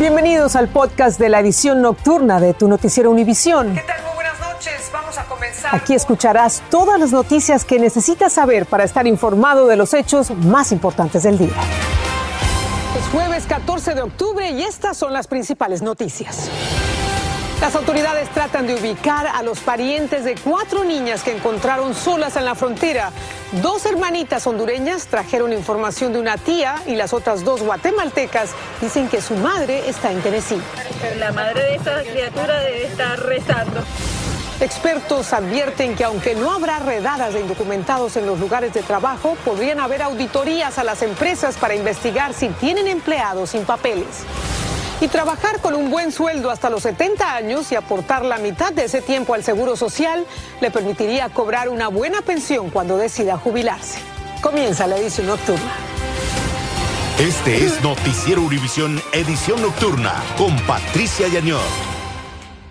Bienvenidos 0.00 0.56
al 0.56 0.68
podcast 0.68 1.20
de 1.20 1.28
la 1.28 1.40
edición 1.40 1.82
nocturna 1.82 2.40
de 2.40 2.54
tu 2.54 2.68
noticiero 2.68 3.10
Univisión. 3.10 3.74
¿Qué 3.74 3.82
tal? 3.82 4.02
Muy 4.02 4.14
buenas 4.14 4.40
noches. 4.40 4.90
Vamos 4.90 5.18
a 5.18 5.24
comenzar. 5.26 5.74
Aquí 5.74 5.92
escucharás 5.92 6.62
todas 6.70 6.98
las 6.98 7.12
noticias 7.12 7.66
que 7.66 7.78
necesitas 7.78 8.32
saber 8.32 8.64
para 8.64 8.84
estar 8.84 9.06
informado 9.06 9.66
de 9.66 9.76
los 9.76 9.92
hechos 9.92 10.30
más 10.30 10.72
importantes 10.72 11.24
del 11.24 11.36
día. 11.36 11.52
Es 12.98 13.06
jueves 13.12 13.44
14 13.44 13.94
de 13.94 14.00
octubre 14.00 14.50
y 14.50 14.62
estas 14.62 14.96
son 14.96 15.12
las 15.12 15.26
principales 15.26 15.82
noticias. 15.82 16.48
Las 17.60 17.76
autoridades 17.76 18.30
tratan 18.30 18.66
de 18.66 18.74
ubicar 18.74 19.26
a 19.26 19.42
los 19.42 19.60
parientes 19.60 20.24
de 20.24 20.34
cuatro 20.34 20.82
niñas 20.82 21.22
que 21.22 21.36
encontraron 21.36 21.94
solas 21.94 22.36
en 22.36 22.46
la 22.46 22.54
frontera. 22.54 23.12
Dos 23.60 23.84
hermanitas 23.84 24.46
hondureñas 24.46 25.08
trajeron 25.08 25.52
información 25.52 26.14
de 26.14 26.20
una 26.20 26.38
tía 26.38 26.76
y 26.86 26.96
las 26.96 27.12
otras 27.12 27.44
dos 27.44 27.62
guatemaltecas 27.62 28.52
dicen 28.80 29.08
que 29.08 29.20
su 29.20 29.34
madre 29.34 29.90
está 29.90 30.10
en 30.10 30.22
Tennessee. 30.22 30.60
La 31.18 31.32
madre 31.32 31.62
de 31.62 31.74
esa 31.74 32.02
criatura 32.02 32.60
debe 32.60 32.86
estar 32.86 33.20
rezando. 33.20 33.82
Expertos 34.60 35.34
advierten 35.34 35.96
que 35.96 36.04
aunque 36.04 36.34
no 36.34 36.52
habrá 36.52 36.78
redadas 36.78 37.34
de 37.34 37.40
indocumentados 37.40 38.16
en 38.16 38.26
los 38.26 38.40
lugares 38.40 38.72
de 38.72 38.82
trabajo, 38.82 39.36
podrían 39.44 39.80
haber 39.80 40.00
auditorías 40.00 40.78
a 40.78 40.84
las 40.84 41.02
empresas 41.02 41.58
para 41.58 41.74
investigar 41.74 42.32
si 42.32 42.48
tienen 42.48 42.88
empleados 42.88 43.50
sin 43.50 43.66
papeles. 43.66 44.24
Y 45.00 45.08
trabajar 45.08 45.60
con 45.60 45.74
un 45.74 45.90
buen 45.90 46.12
sueldo 46.12 46.50
hasta 46.50 46.68
los 46.68 46.82
70 46.82 47.34
años 47.34 47.72
y 47.72 47.74
aportar 47.74 48.22
la 48.24 48.36
mitad 48.36 48.70
de 48.72 48.84
ese 48.84 49.00
tiempo 49.00 49.32
al 49.32 49.42
Seguro 49.42 49.74
Social 49.74 50.26
le 50.60 50.70
permitiría 50.70 51.30
cobrar 51.30 51.70
una 51.70 51.88
buena 51.88 52.20
pensión 52.20 52.68
cuando 52.68 52.98
decida 52.98 53.38
jubilarse. 53.38 53.98
Comienza 54.42 54.86
la 54.86 54.98
edición 54.98 55.26
nocturna. 55.28 55.72
Este 57.18 57.64
es 57.64 57.82
Noticiero 57.82 58.42
Univisión 58.42 59.00
Edición 59.12 59.60
Nocturna 59.62 60.14
con 60.38 60.56
Patricia 60.66 61.28
Yañor. 61.28 61.89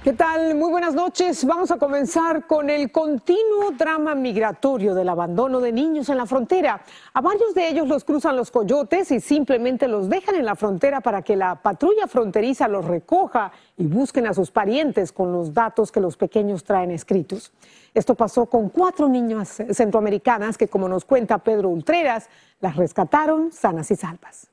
¿Qué 0.02 0.14
tal? 0.14 0.56
Muy 0.56 0.72
buenas 0.72 0.94
noches. 0.96 1.44
Vamos 1.44 1.72
a 1.72 1.78
comenzar 1.78 2.48
con 2.48 2.70
el 2.70 2.90
continuo 2.90 3.72
drama 3.78 4.16
migratorio 4.16 4.96
del 4.96 5.10
abandono 5.10 5.60
de 5.60 5.74
niños 5.74 6.08
en 6.08 6.16
la 6.16 6.26
frontera. 6.26 6.82
A 7.14 7.20
varios 7.20 7.54
de 7.54 7.68
ellos 7.68 7.86
los 7.86 8.06
cruzan 8.06 8.38
los 8.38 8.50
coyotes 8.50 9.12
y 9.12 9.20
simplemente 9.20 9.90
los 9.90 10.08
dejan 10.08 10.36
en 10.36 10.46
la 10.46 10.56
frontera 10.56 11.02
para 11.02 11.22
que 11.22 11.36
la 11.36 11.56
patrulla 11.56 12.08
fronteriza 12.08 12.70
los 12.70 12.86
recoja 12.86 13.52
y 13.76 13.88
busquen 13.88 14.26
a 14.28 14.34
sus 14.34 14.52
parientes 14.52 15.12
con 15.12 15.34
los 15.34 15.54
datos 15.54 15.92
que 15.92 16.00
los 16.00 16.16
pequeños 16.16 16.64
traen 16.64 16.92
escritos. 16.92 17.52
Esto 17.94 18.16
pasó 18.16 18.46
con 18.46 18.70
cuatro 18.70 19.10
niñas 19.10 19.62
centroamericanas 19.72 20.58
que, 20.58 20.70
como 20.70 20.88
nos 20.88 21.04
cuenta 21.04 21.40
Pedro 21.40 21.68
Ultreras, 21.68 22.30
las 22.62 22.78
rescataron 22.78 23.52
sanas 23.52 23.92
y 23.92 23.98
salvas. 23.98 24.50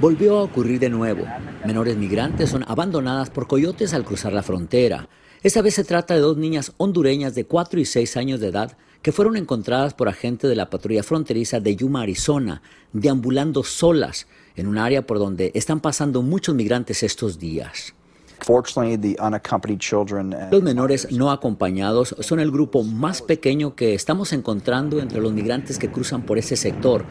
Volvió 0.00 0.38
a 0.38 0.42
ocurrir 0.44 0.80
de 0.80 0.88
nuevo. 0.88 1.24
Menores 1.64 1.96
migrantes 1.96 2.50
son 2.50 2.62
abandonadas 2.68 3.30
por 3.30 3.46
coyotes 3.46 3.94
al 3.94 4.04
cruzar 4.04 4.34
la 4.34 4.42
frontera. 4.42 5.08
Esta 5.42 5.62
vez 5.62 5.74
se 5.74 5.84
trata 5.84 6.12
de 6.12 6.20
dos 6.20 6.36
niñas 6.36 6.72
hondureñas 6.76 7.34
de 7.34 7.46
4 7.46 7.80
y 7.80 7.86
6 7.86 8.18
años 8.18 8.40
de 8.40 8.48
edad 8.48 8.76
que 9.00 9.12
fueron 9.12 9.38
encontradas 9.38 9.94
por 9.94 10.08
agentes 10.08 10.50
de 10.50 10.56
la 10.56 10.68
patrulla 10.68 11.02
fronteriza 11.02 11.60
de 11.60 11.74
Yuma, 11.74 12.02
Arizona, 12.02 12.60
deambulando 12.92 13.64
solas 13.64 14.26
en 14.56 14.66
un 14.66 14.76
área 14.76 15.06
por 15.06 15.18
donde 15.18 15.52
están 15.54 15.80
pasando 15.80 16.20
muchos 16.20 16.54
migrantes 16.54 17.02
estos 17.02 17.38
días. 17.38 17.94
Los 20.50 20.62
menores 20.62 21.08
no 21.10 21.30
acompañados 21.30 22.14
son 22.20 22.40
el 22.40 22.50
grupo 22.50 22.82
más 22.82 23.22
pequeño 23.22 23.74
que 23.74 23.94
estamos 23.94 24.32
encontrando 24.32 25.00
entre 25.00 25.20
los 25.20 25.32
migrantes 25.32 25.78
que 25.78 25.90
cruzan 25.90 26.22
por 26.22 26.38
ese 26.38 26.56
sector, 26.56 27.04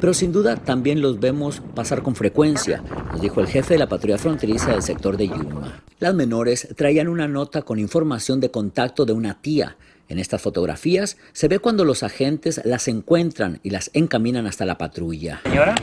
pero 0.00 0.14
sin 0.14 0.32
duda 0.32 0.56
también 0.56 1.00
los 1.00 1.20
vemos 1.20 1.62
pasar 1.74 2.02
con 2.02 2.14
frecuencia, 2.14 2.82
nos 3.12 3.20
dijo 3.20 3.40
el 3.40 3.46
jefe 3.46 3.74
de 3.74 3.78
la 3.78 3.88
patrulla 3.88 4.18
fronteriza 4.18 4.72
del 4.72 4.82
sector 4.82 5.16
de 5.16 5.28
Yuma. 5.28 5.82
Las 5.98 6.14
menores 6.14 6.68
traían 6.76 7.08
una 7.08 7.28
nota 7.28 7.62
con 7.62 7.78
información 7.78 8.40
de 8.40 8.50
contacto 8.50 9.04
de 9.04 9.12
una 9.12 9.40
tía. 9.40 9.76
En 10.08 10.18
estas 10.18 10.42
fotografías 10.42 11.18
se 11.32 11.46
ve 11.46 11.60
cuando 11.60 11.84
los 11.84 12.02
agentes 12.02 12.60
las 12.64 12.88
encuentran 12.88 13.60
y 13.62 13.70
las 13.70 13.90
encaminan 13.92 14.46
hasta 14.46 14.64
la 14.64 14.76
patrulla. 14.76 15.40
Señora, 15.44 15.76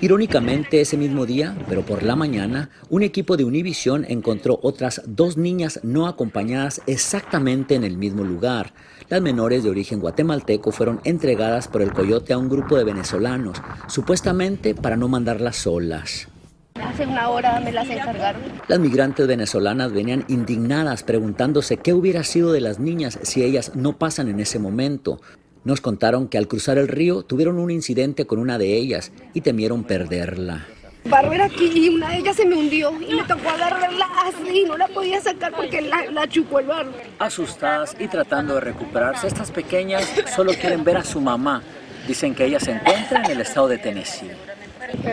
Irónicamente, 0.00 0.80
ese 0.80 0.96
mismo 0.96 1.26
día, 1.26 1.56
pero 1.68 1.82
por 1.82 2.02
la 2.02 2.16
mañana, 2.16 2.70
un 2.90 3.02
equipo 3.02 3.36
de 3.36 3.44
Univision 3.44 4.04
encontró 4.08 4.58
otras 4.62 5.02
dos 5.06 5.36
niñas 5.36 5.80
no 5.82 6.08
acompañadas 6.08 6.82
exactamente 6.86 7.74
en 7.74 7.84
el 7.84 7.96
mismo 7.96 8.24
lugar. 8.24 8.72
Las 9.08 9.22
menores 9.22 9.62
de 9.62 9.70
origen 9.70 10.00
guatemalteco 10.00 10.72
fueron 10.72 11.00
entregadas 11.04 11.68
por 11.68 11.82
el 11.82 11.92
coyote 11.92 12.32
a 12.32 12.38
un 12.38 12.48
grupo 12.48 12.76
de 12.76 12.84
venezolanos, 12.84 13.62
supuestamente 13.86 14.74
para 14.74 14.96
no 14.96 15.06
mandarlas 15.08 15.56
solas. 15.56 16.28
Hace 16.74 17.06
una 17.06 17.28
hora 17.28 17.60
me 17.60 17.70
las 17.70 17.88
encargaron. 17.88 18.42
Las 18.66 18.78
migrantes 18.78 19.26
venezolanas 19.26 19.92
venían 19.92 20.24
indignadas 20.28 21.02
preguntándose 21.02 21.76
qué 21.76 21.92
hubiera 21.92 22.24
sido 22.24 22.52
de 22.52 22.60
las 22.60 22.80
niñas 22.80 23.18
si 23.22 23.44
ellas 23.44 23.72
no 23.76 23.98
pasan 23.98 24.28
en 24.28 24.40
ese 24.40 24.58
momento. 24.58 25.20
Nos 25.64 25.80
contaron 25.80 26.28
que 26.28 26.38
al 26.38 26.48
cruzar 26.48 26.76
el 26.78 26.88
río 26.88 27.22
tuvieron 27.22 27.58
un 27.58 27.70
incidente 27.70 28.26
con 28.26 28.38
una 28.40 28.58
de 28.58 28.76
ellas 28.76 29.12
y 29.32 29.42
temieron 29.42 29.84
perderla. 29.84 30.66
Bárbara 31.04 31.46
aquí 31.46 31.70
y 31.74 31.88
una 31.88 32.10
de 32.10 32.18
ellas 32.18 32.36
se 32.36 32.46
me 32.46 32.56
hundió 32.56 32.92
y 33.00 33.14
me 33.14 33.22
tocó 33.24 33.50
agarrarla 33.50 34.06
así 34.24 34.62
y 34.62 34.64
no 34.64 34.76
la 34.76 34.88
podía 34.88 35.20
sacar 35.20 35.52
porque 35.52 35.82
la, 35.82 36.06
la 36.10 36.28
chupó 36.28 36.60
el 36.60 36.66
barro. 36.66 36.92
asustadas 37.18 37.96
y 37.98 38.08
tratando 38.08 38.54
de 38.54 38.60
recuperarse, 38.60 39.26
estas 39.26 39.50
pequeñas 39.50 40.12
solo 40.34 40.52
quieren 40.54 40.84
ver 40.84 40.96
a 40.96 41.04
su 41.04 41.20
mamá. 41.20 41.62
Dicen 42.06 42.34
que 42.34 42.44
ella 42.44 42.58
se 42.58 42.72
encuentra 42.72 43.24
en 43.24 43.30
el 43.30 43.40
estado 43.40 43.68
de 43.68 43.78
Tennessee. 43.78 44.30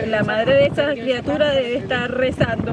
La 0.08 0.24
madre 0.24 0.54
de 0.54 0.66
esa 0.66 0.92
criatura 0.92 1.50
debe 1.50 1.76
estar 1.78 2.10
rezando. 2.10 2.72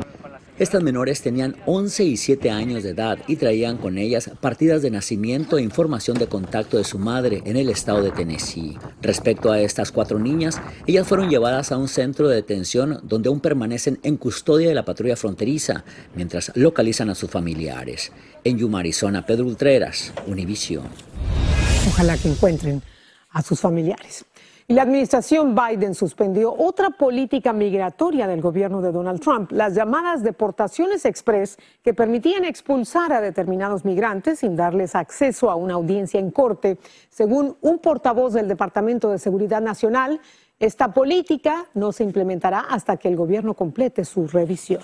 Estas 0.60 0.82
menores 0.82 1.22
tenían 1.22 1.56
11 1.68 2.04
y 2.04 2.18
7 2.18 2.50
años 2.50 2.82
de 2.82 2.90
edad 2.90 3.20
y 3.28 3.36
traían 3.36 3.78
con 3.78 4.00
ellas 4.00 4.32
partidas 4.42 4.82
de 4.82 4.90
nacimiento 4.90 5.58
e 5.60 5.62
información 5.62 6.18
de 6.18 6.26
contacto 6.26 6.78
de 6.78 6.84
su 6.84 6.98
madre 6.98 7.44
en 7.46 7.58
el 7.58 7.70
estado 7.70 8.02
de 8.02 8.10
Tennessee. 8.10 8.76
Respecto 9.00 9.52
a 9.52 9.60
estas 9.60 9.92
cuatro 9.92 10.18
niñas, 10.18 10.60
ellas 10.88 11.08
fueron 11.08 11.30
llevadas 11.30 11.72
a 11.72 11.78
un 11.78 11.88
centro 11.88 12.28
de 12.28 12.38
detención 12.38 13.00
donde 13.04 13.30
aún 13.30 13.40
permanecen 13.40 14.00
en 14.02 14.18
custodia 14.18 14.70
de 14.70 14.74
la 14.74 14.84
patrulla 14.84 15.16
fronteriza 15.16 15.84
mientras 16.16 16.52
localizan 16.56 17.12
a 17.12 17.16
sus 17.16 17.30
familiares. 17.30 18.12
En 18.44 18.58
Yuma, 18.58 18.80
Arizona, 18.80 19.24
Pedro 19.28 19.46
Ultreras, 19.46 20.12
Univision. 20.26 20.88
Ojalá 21.88 22.18
que 22.18 22.30
encuentren 22.30 22.82
a 23.30 23.44
sus 23.44 23.60
familiares. 23.60 24.26
Y 24.70 24.74
la 24.74 24.82
administración 24.82 25.56
Biden 25.56 25.96
suspendió 25.96 26.54
otra 26.54 26.90
política 26.90 27.54
migratoria 27.54 28.28
del 28.28 28.42
gobierno 28.42 28.82
de 28.82 28.92
Donald 28.92 29.22
Trump, 29.22 29.54
las 29.54 29.74
llamadas 29.74 30.24
deportaciones 30.24 31.06
express 31.06 31.58
que 31.82 31.94
permitían 31.94 32.44
expulsar 32.44 33.14
a 33.14 33.22
determinados 33.22 33.86
migrantes 33.86 34.40
sin 34.40 34.58
darles 34.58 34.94
acceso 34.94 35.50
a 35.50 35.56
una 35.56 35.76
audiencia 35.76 36.20
en 36.20 36.32
corte. 36.32 36.80
Según 37.10 37.56
un 37.62 37.80
portavoz 37.80 38.34
del 38.34 38.50
Departamento 38.50 39.10
de 39.10 39.20
Seguridad 39.20 39.62
Nacional, 39.62 40.20
esta 40.60 40.94
política 40.94 41.68
no 41.74 41.94
se 41.94 42.04
implementará 42.04 42.60
hasta 42.60 42.98
que 42.98 43.08
el 43.08 43.16
gobierno 43.16 43.54
complete 43.54 44.04
su 44.04 44.28
revisión. 44.28 44.82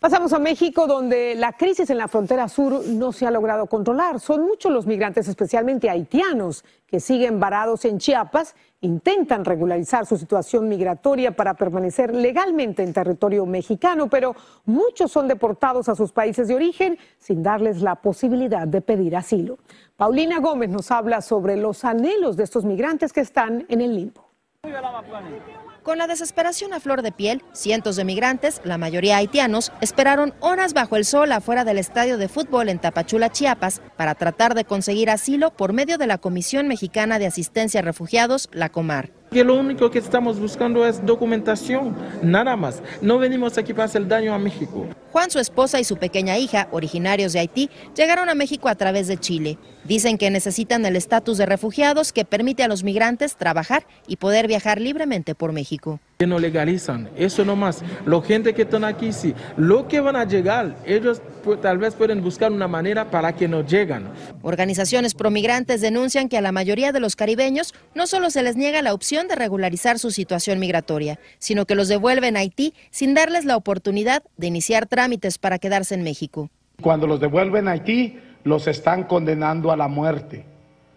Pasamos 0.00 0.32
a 0.32 0.38
México, 0.38 0.86
donde 0.86 1.34
la 1.34 1.52
crisis 1.52 1.90
en 1.90 1.98
la 1.98 2.08
frontera 2.08 2.48
sur 2.48 2.86
no 2.86 3.12
se 3.12 3.26
ha 3.26 3.30
logrado 3.30 3.66
controlar. 3.66 4.18
Son 4.18 4.40
muchos 4.46 4.72
los 4.72 4.86
migrantes, 4.86 5.28
especialmente 5.28 5.90
haitianos, 5.90 6.64
que 6.86 7.00
siguen 7.00 7.38
varados 7.38 7.84
en 7.84 7.98
Chiapas, 7.98 8.54
intentan 8.80 9.44
regularizar 9.44 10.06
su 10.06 10.16
situación 10.16 10.70
migratoria 10.70 11.32
para 11.32 11.52
permanecer 11.52 12.14
legalmente 12.14 12.82
en 12.82 12.94
territorio 12.94 13.44
mexicano, 13.44 14.08
pero 14.08 14.34
muchos 14.64 15.12
son 15.12 15.28
deportados 15.28 15.90
a 15.90 15.94
sus 15.94 16.12
países 16.12 16.48
de 16.48 16.54
origen 16.54 16.96
sin 17.18 17.42
darles 17.42 17.82
la 17.82 17.96
posibilidad 17.96 18.66
de 18.66 18.80
pedir 18.80 19.14
asilo. 19.14 19.58
Paulina 19.98 20.38
Gómez 20.40 20.70
nos 20.70 20.90
habla 20.90 21.20
sobre 21.20 21.58
los 21.58 21.84
anhelos 21.84 22.38
de 22.38 22.44
estos 22.44 22.64
migrantes 22.64 23.12
que 23.12 23.20
están 23.20 23.66
en 23.68 23.82
el 23.82 23.94
limbo. 23.94 24.30
Con 25.82 25.96
la 25.96 26.06
desesperación 26.06 26.74
a 26.74 26.80
flor 26.80 27.00
de 27.00 27.10
piel, 27.10 27.42
cientos 27.52 27.96
de 27.96 28.04
migrantes, 28.04 28.60
la 28.64 28.76
mayoría 28.76 29.16
haitianos, 29.16 29.72
esperaron 29.80 30.34
horas 30.40 30.74
bajo 30.74 30.96
el 30.96 31.06
sol 31.06 31.32
afuera 31.32 31.64
del 31.64 31.78
estadio 31.78 32.18
de 32.18 32.28
fútbol 32.28 32.68
en 32.68 32.78
Tapachula, 32.78 33.30
Chiapas, 33.30 33.80
para 33.96 34.14
tratar 34.14 34.54
de 34.54 34.66
conseguir 34.66 35.08
asilo 35.08 35.50
por 35.52 35.72
medio 35.72 35.96
de 35.96 36.06
la 36.06 36.18
Comisión 36.18 36.68
Mexicana 36.68 37.18
de 37.18 37.26
Asistencia 37.26 37.80
a 37.80 37.82
Refugiados, 37.82 38.50
la 38.52 38.68
Comar. 38.68 39.19
Que 39.30 39.44
lo 39.44 39.54
único 39.54 39.90
que 39.92 40.00
estamos 40.00 40.40
buscando 40.40 40.84
es 40.84 41.06
documentación, 41.06 41.96
nada 42.20 42.56
más. 42.56 42.82
No 43.00 43.18
venimos 43.18 43.58
aquí 43.58 43.72
para 43.72 43.84
hacer 43.84 44.08
daño 44.08 44.34
a 44.34 44.38
México. 44.38 44.88
Juan, 45.12 45.30
su 45.30 45.38
esposa 45.38 45.78
y 45.78 45.84
su 45.84 45.96
pequeña 45.98 46.36
hija, 46.36 46.66
originarios 46.72 47.32
de 47.32 47.38
Haití, 47.38 47.70
llegaron 47.96 48.28
a 48.28 48.34
México 48.34 48.68
a 48.68 48.74
través 48.74 49.06
de 49.06 49.18
Chile. 49.18 49.56
Dicen 49.84 50.18
que 50.18 50.30
necesitan 50.30 50.84
el 50.84 50.96
estatus 50.96 51.38
de 51.38 51.46
refugiados 51.46 52.12
que 52.12 52.24
permite 52.24 52.64
a 52.64 52.68
los 52.68 52.82
migrantes 52.82 53.36
trabajar 53.36 53.86
y 54.08 54.16
poder 54.16 54.48
viajar 54.48 54.80
libremente 54.80 55.36
por 55.36 55.52
México. 55.52 56.00
Que 56.20 56.26
no 56.26 56.38
legalizan, 56.38 57.08
eso 57.16 57.46
nomás. 57.46 57.82
La 58.04 58.20
gente 58.20 58.52
que 58.52 58.60
están 58.60 58.84
aquí, 58.84 59.10
sí. 59.10 59.34
Lo 59.56 59.88
que 59.88 60.00
van 60.00 60.16
a 60.16 60.26
llegar, 60.26 60.76
ellos 60.84 61.22
tal 61.62 61.78
vez 61.78 61.94
pueden 61.94 62.22
buscar 62.22 62.52
una 62.52 62.68
manera 62.68 63.10
para 63.10 63.34
que 63.34 63.48
no 63.48 63.64
llegan. 63.64 64.12
Organizaciones 64.42 65.14
promigrantes 65.14 65.80
denuncian 65.80 66.28
que 66.28 66.36
a 66.36 66.42
la 66.42 66.52
mayoría 66.52 66.92
de 66.92 67.00
los 67.00 67.16
caribeños 67.16 67.72
no 67.94 68.06
solo 68.06 68.28
se 68.28 68.42
les 68.42 68.54
niega 68.54 68.82
la 68.82 68.92
opción 68.92 69.28
de 69.28 69.34
regularizar 69.34 69.98
su 69.98 70.10
situación 70.10 70.58
migratoria, 70.58 71.18
sino 71.38 71.64
que 71.64 71.74
los 71.74 71.88
devuelven 71.88 72.36
a 72.36 72.40
Haití 72.40 72.74
sin 72.90 73.14
darles 73.14 73.46
la 73.46 73.56
oportunidad 73.56 74.22
de 74.36 74.48
iniciar 74.48 74.84
trámites 74.84 75.38
para 75.38 75.58
quedarse 75.58 75.94
en 75.94 76.02
México. 76.02 76.50
Cuando 76.82 77.06
los 77.06 77.20
devuelven 77.20 77.66
a 77.66 77.70
Haití, 77.70 78.20
los 78.44 78.66
están 78.66 79.04
condenando 79.04 79.72
a 79.72 79.76
la 79.78 79.88
muerte, 79.88 80.44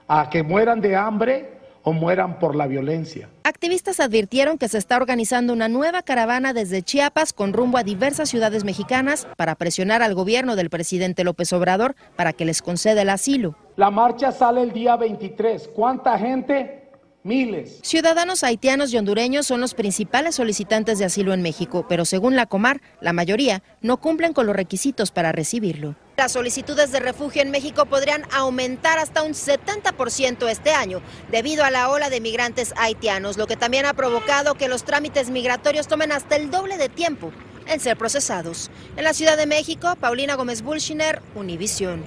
a 0.05 0.29
que 0.29 0.43
mueran 0.43 0.81
de 0.81 0.97
hambre 0.97 1.52
o 1.83 1.93
mueran 1.93 2.39
por 2.39 2.55
la 2.55 2.67
violencia. 2.67 3.29
Activistas 3.43 3.99
advirtieron 3.99 4.57
que 4.57 4.67
se 4.67 4.77
está 4.77 4.97
organizando 4.97 5.53
una 5.53 5.67
nueva 5.67 6.01
caravana 6.01 6.53
desde 6.53 6.81
Chiapas 6.81 7.33
con 7.33 7.53
rumbo 7.53 7.77
a 7.77 7.83
diversas 7.83 8.29
ciudades 8.29 8.63
mexicanas 8.63 9.27
para 9.37 9.55
presionar 9.55 10.01
al 10.01 10.15
gobierno 10.15 10.55
del 10.55 10.69
presidente 10.69 11.23
López 11.23 11.53
Obrador 11.53 11.95
para 12.15 12.33
que 12.33 12.45
les 12.45 12.61
conceda 12.61 13.01
el 13.01 13.09
asilo. 13.09 13.55
La 13.75 13.91
marcha 13.91 14.31
sale 14.31 14.61
el 14.61 14.71
día 14.71 14.95
23. 14.95 15.69
¿Cuánta 15.75 16.17
gente? 16.17 16.83
Miles. 17.23 17.79
Ciudadanos 17.83 18.43
haitianos 18.43 18.93
y 18.93 18.97
hondureños 18.97 19.47
son 19.47 19.61
los 19.61 19.75
principales 19.75 20.35
solicitantes 20.35 20.99
de 20.99 21.05
asilo 21.05 21.33
en 21.33 21.41
México, 21.41 21.85
pero 21.87 22.03
según 22.03 22.35
la 22.35 22.47
Comar, 22.47 22.81
la 22.99 23.13
mayoría 23.13 23.63
no 23.81 23.97
cumplen 24.01 24.33
con 24.33 24.45
los 24.45 24.55
requisitos 24.55 25.11
para 25.11 25.31
recibirlo. 25.31 25.95
Las 26.15 26.33
solicitudes 26.33 26.91
de 26.91 26.99
refugio 26.99 27.41
en 27.41 27.49
México 27.49 27.87
podrían 27.87 28.23
aumentar 28.31 28.99
hasta 28.99 29.23
un 29.23 29.31
70% 29.31 30.47
este 30.47 30.69
año 30.69 31.01
debido 31.31 31.65
a 31.65 31.71
la 31.71 31.89
ola 31.89 32.11
de 32.11 32.21
migrantes 32.21 32.71
haitianos, 32.77 33.35
lo 33.35 33.47
que 33.47 33.55
también 33.57 33.87
ha 33.87 33.95
provocado 33.95 34.53
que 34.53 34.67
los 34.67 34.83
trámites 34.83 35.31
migratorios 35.31 35.87
tomen 35.87 36.11
hasta 36.11 36.35
el 36.35 36.51
doble 36.51 36.77
de 36.77 36.87
tiempo 36.87 37.31
en 37.65 37.79
ser 37.79 37.97
procesados. 37.97 38.69
En 38.95 39.05
la 39.05 39.15
Ciudad 39.15 39.37
de 39.37 39.47
México, 39.47 39.95
Paulina 39.99 40.35
Gómez 40.35 40.61
Bulshiner, 40.61 41.19
Univisión. 41.33 42.03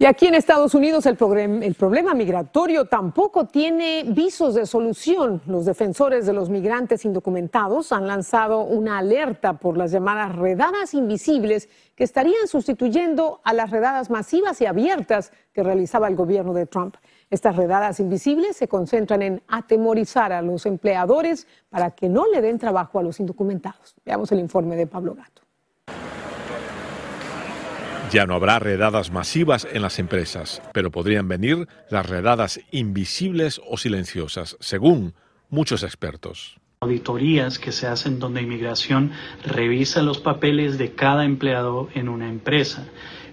Y 0.00 0.06
aquí 0.06 0.28
en 0.28 0.36
Estados 0.36 0.76
Unidos 0.76 1.06
el, 1.06 1.16
problema 1.16 2.14
migratorio 2.14 2.84
tampoco 2.84 3.48
tiene 3.48 4.04
visos 4.06 4.54
de 4.54 4.64
solución. 4.64 5.42
Los 5.44 5.64
defensores 5.64 6.24
de 6.24 6.32
los 6.32 6.50
migrantes 6.50 7.04
indocumentados 7.04 7.90
han 7.90 8.06
lanzado 8.06 8.60
una 8.60 8.98
alerta 8.98 9.54
por 9.54 9.76
las 9.76 9.90
llamadas 9.90 10.36
redadas 10.36 10.94
invisibles 10.94 11.68
que 11.96 12.04
estarían 12.04 12.46
sustituyendo 12.46 13.40
a 13.42 13.52
las 13.52 13.70
redadas 13.70 14.08
masivas 14.08 14.60
y 14.60 14.66
abiertas 14.66 15.32
que 15.52 15.64
realizaba 15.64 16.06
el 16.06 16.14
gobierno 16.14 16.54
de 16.54 16.66
Trump. 16.66 16.94
Estas 17.28 17.56
redadas 17.56 17.98
invisibles 17.98 18.56
se 18.56 18.68
concentran 18.68 19.20
en 19.22 19.42
atemorizar 19.48 20.32
a 20.32 20.42
los 20.42 20.64
empleadores 20.66 21.48
para 21.70 21.90
que 21.90 22.08
no 22.08 22.30
le 22.32 22.40
den 22.40 22.60
trabajo 22.60 23.00
a 23.00 23.02
los 23.02 23.18
indocumentados. 23.18 23.96
Veamos 24.04 24.30
el 24.30 24.38
informe 24.38 24.76
de 24.76 24.86
Pablo 24.86 25.16
Gato. 25.16 25.47
Ya 28.10 28.24
no 28.24 28.34
habrá 28.34 28.58
redadas 28.58 29.12
masivas 29.12 29.68
en 29.70 29.82
las 29.82 29.98
empresas, 29.98 30.62
pero 30.72 30.90
podrían 30.90 31.28
venir 31.28 31.68
las 31.90 32.06
redadas 32.06 32.58
invisibles 32.70 33.60
o 33.68 33.76
silenciosas, 33.76 34.56
según 34.60 35.12
muchos 35.50 35.82
expertos. 35.82 36.56
Auditorías 36.80 37.58
que 37.58 37.70
se 37.70 37.86
hacen 37.86 38.18
donde 38.18 38.40
inmigración 38.40 39.12
revisa 39.44 40.00
los 40.00 40.20
papeles 40.20 40.78
de 40.78 40.92
cada 40.92 41.26
empleado 41.26 41.90
en 41.94 42.08
una 42.08 42.28
empresa. 42.28 42.86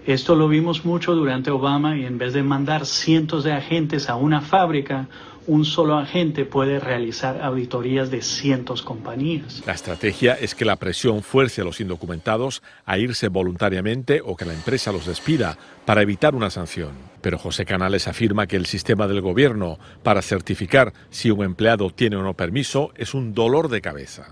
Esto 0.06 0.34
lo 0.34 0.46
vimos 0.46 0.84
mucho 0.84 1.14
durante 1.14 1.50
Obama 1.50 1.96
y 1.96 2.04
en 2.04 2.18
vez 2.18 2.34
de 2.34 2.42
mandar 2.42 2.84
cientos 2.84 3.44
de 3.44 3.52
agentes 3.52 4.10
a 4.10 4.16
una 4.16 4.42
fábrica, 4.42 5.08
un 5.46 5.64
solo 5.64 5.96
agente 5.96 6.44
puede 6.44 6.80
realizar 6.80 7.40
auditorías 7.42 8.10
de 8.10 8.22
cientos 8.22 8.82
compañías. 8.82 9.62
La 9.66 9.72
estrategia 9.72 10.34
es 10.34 10.54
que 10.54 10.64
la 10.64 10.76
presión 10.76 11.22
fuerce 11.22 11.60
a 11.60 11.64
los 11.64 11.80
indocumentados 11.80 12.62
a 12.84 12.98
irse 12.98 13.28
voluntariamente 13.28 14.20
o 14.24 14.36
que 14.36 14.44
la 14.44 14.54
empresa 14.54 14.92
los 14.92 15.06
despida 15.06 15.56
para 15.84 16.02
evitar 16.02 16.34
una 16.34 16.50
sanción. 16.50 16.90
Pero 17.20 17.38
José 17.38 17.64
Canales 17.64 18.08
afirma 18.08 18.46
que 18.46 18.56
el 18.56 18.66
sistema 18.66 19.06
del 19.06 19.20
gobierno 19.20 19.78
para 20.02 20.22
certificar 20.22 20.92
si 21.10 21.30
un 21.30 21.44
empleado 21.44 21.90
tiene 21.90 22.16
o 22.16 22.22
no 22.22 22.34
permiso 22.34 22.92
es 22.96 23.14
un 23.14 23.34
dolor 23.34 23.68
de 23.68 23.80
cabeza. 23.80 24.28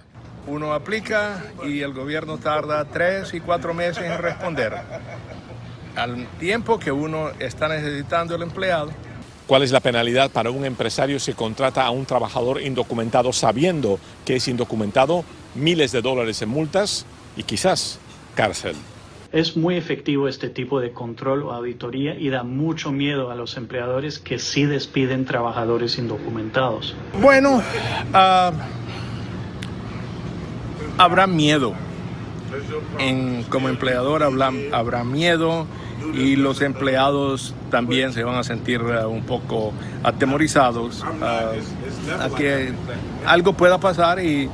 Uno 0.46 0.74
aplica 0.74 1.42
y 1.64 1.80
el 1.80 1.94
gobierno 1.94 2.38
tarda 2.38 2.84
tres 2.84 3.32
y 3.32 3.40
cuatro 3.40 3.72
meses 3.72 4.04
en 4.04 4.18
responder. 4.18 4.74
Al 5.96 6.26
tiempo 6.38 6.78
que 6.78 6.92
uno 6.92 7.30
está 7.38 7.68
necesitando 7.68 8.34
el 8.34 8.42
empleado, 8.42 8.90
¿Cuál 9.46 9.62
es 9.62 9.72
la 9.72 9.80
penalidad 9.80 10.30
para 10.30 10.50
un 10.50 10.64
empresario 10.64 11.20
si 11.20 11.34
contrata 11.34 11.84
a 11.84 11.90
un 11.90 12.06
trabajador 12.06 12.62
indocumentado 12.62 13.32
sabiendo 13.32 13.98
que 14.24 14.36
es 14.36 14.48
indocumentado? 14.48 15.22
Miles 15.54 15.92
de 15.92 16.00
dólares 16.00 16.40
en 16.40 16.48
multas 16.48 17.04
y 17.36 17.42
quizás 17.42 17.98
cárcel. 18.34 18.74
Es 19.32 19.56
muy 19.56 19.76
efectivo 19.76 20.28
este 20.28 20.48
tipo 20.48 20.80
de 20.80 20.92
control 20.92 21.42
o 21.42 21.52
auditoría 21.52 22.14
y 22.14 22.30
da 22.30 22.42
mucho 22.42 22.90
miedo 22.90 23.30
a 23.30 23.34
los 23.34 23.56
empleadores 23.56 24.18
que 24.18 24.38
sí 24.38 24.64
despiden 24.64 25.26
trabajadores 25.26 25.98
indocumentados. 25.98 26.94
Bueno, 27.20 27.56
uh, 27.56 28.52
habrá 30.96 31.26
miedo. 31.26 31.74
En, 32.98 33.42
como 33.50 33.68
empleador 33.68 34.22
habrá, 34.22 34.52
habrá 34.72 35.02
miedo 35.02 35.66
y 36.14 36.36
los 36.36 36.62
empleados 36.62 37.54
también 37.70 38.12
se 38.12 38.22
van 38.24 38.36
a 38.36 38.44
sentir 38.44 38.82
uh, 38.82 39.08
un 39.08 39.22
poco 39.24 39.72
atemorizados 40.02 41.02
uh, 41.02 42.22
a 42.22 42.34
que 42.36 42.72
algo 43.26 43.52
pueda 43.52 43.78
pasar 43.78 44.20
y, 44.20 44.48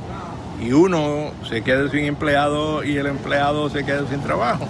y 0.61 0.71
uno 0.71 1.31
se 1.47 1.63
quede 1.63 1.89
sin 1.89 2.05
empleado 2.05 2.83
y 2.83 2.97
el 2.97 3.07
empleado 3.07 3.69
se 3.69 3.85
quede 3.85 4.07
sin 4.07 4.21
trabajo. 4.21 4.67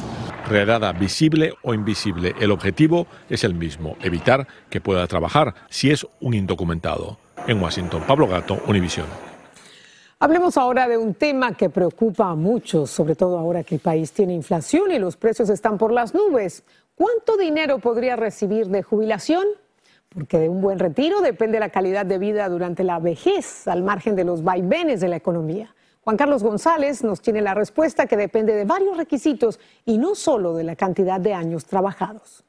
Redada 0.48 0.92
visible 0.92 1.54
o 1.62 1.74
invisible, 1.74 2.36
el 2.40 2.52
objetivo 2.52 3.08
es 3.30 3.44
el 3.44 3.54
mismo, 3.54 3.96
evitar 4.02 4.48
que 4.70 4.82
pueda 4.82 5.08
trabajar 5.08 5.54
si 5.70 5.92
es 5.92 6.06
un 6.20 6.34
indocumentado. 6.34 7.18
En 7.48 7.62
Washington, 7.62 8.04
Pablo 8.06 8.28
Gato, 8.28 8.62
Univisión. 8.68 9.31
Hablemos 10.24 10.56
ahora 10.56 10.88
de 10.88 11.00
un 11.00 11.16
tema 11.16 11.58
que 11.58 11.72
preocupa 11.72 12.30
a 12.30 12.36
muchos, 12.36 12.92
sobre 12.92 13.16
todo 13.16 13.40
ahora 13.40 13.64
que 13.64 13.74
el 13.74 13.82
país 13.82 14.12
tiene 14.12 14.36
inflación 14.36 14.92
y 14.92 15.00
los 15.00 15.18
precios 15.18 15.50
están 15.50 15.80
por 15.80 15.92
las 15.92 16.14
nubes. 16.14 16.64
¿Cuánto 16.94 17.38
dinero 17.38 17.80
podría 17.80 18.16
recibir 18.16 18.68
de 18.68 18.84
jubilación? 18.84 19.44
Porque 20.10 20.38
de 20.38 20.48
un 20.48 20.62
buen 20.62 20.78
retiro 20.78 21.22
depende 21.22 21.60
la 21.60 21.70
calidad 21.70 22.06
de 22.06 22.20
vida 22.20 22.48
durante 22.50 22.84
la 22.84 23.00
vejez, 23.00 23.68
al 23.68 23.82
margen 23.82 24.16
de 24.16 24.24
los 24.24 24.44
vaivenes 24.44 25.02
de 25.02 25.08
la 25.08 25.16
economía. 25.16 25.74
Juan 26.04 26.18
Carlos 26.18 26.44
González 26.44 27.04
nos 27.04 27.20
tiene 27.20 27.42
la 27.42 27.56
respuesta 27.56 28.06
que 28.06 28.16
depende 28.16 28.54
de 28.54 28.66
varios 28.66 28.98
requisitos 28.98 29.60
y 29.86 29.98
no 29.98 30.14
solo 30.14 30.54
de 30.54 30.66
la 30.66 30.76
cantidad 30.76 31.20
de 31.20 31.34
años 31.34 31.66
trabajados. 31.66 32.46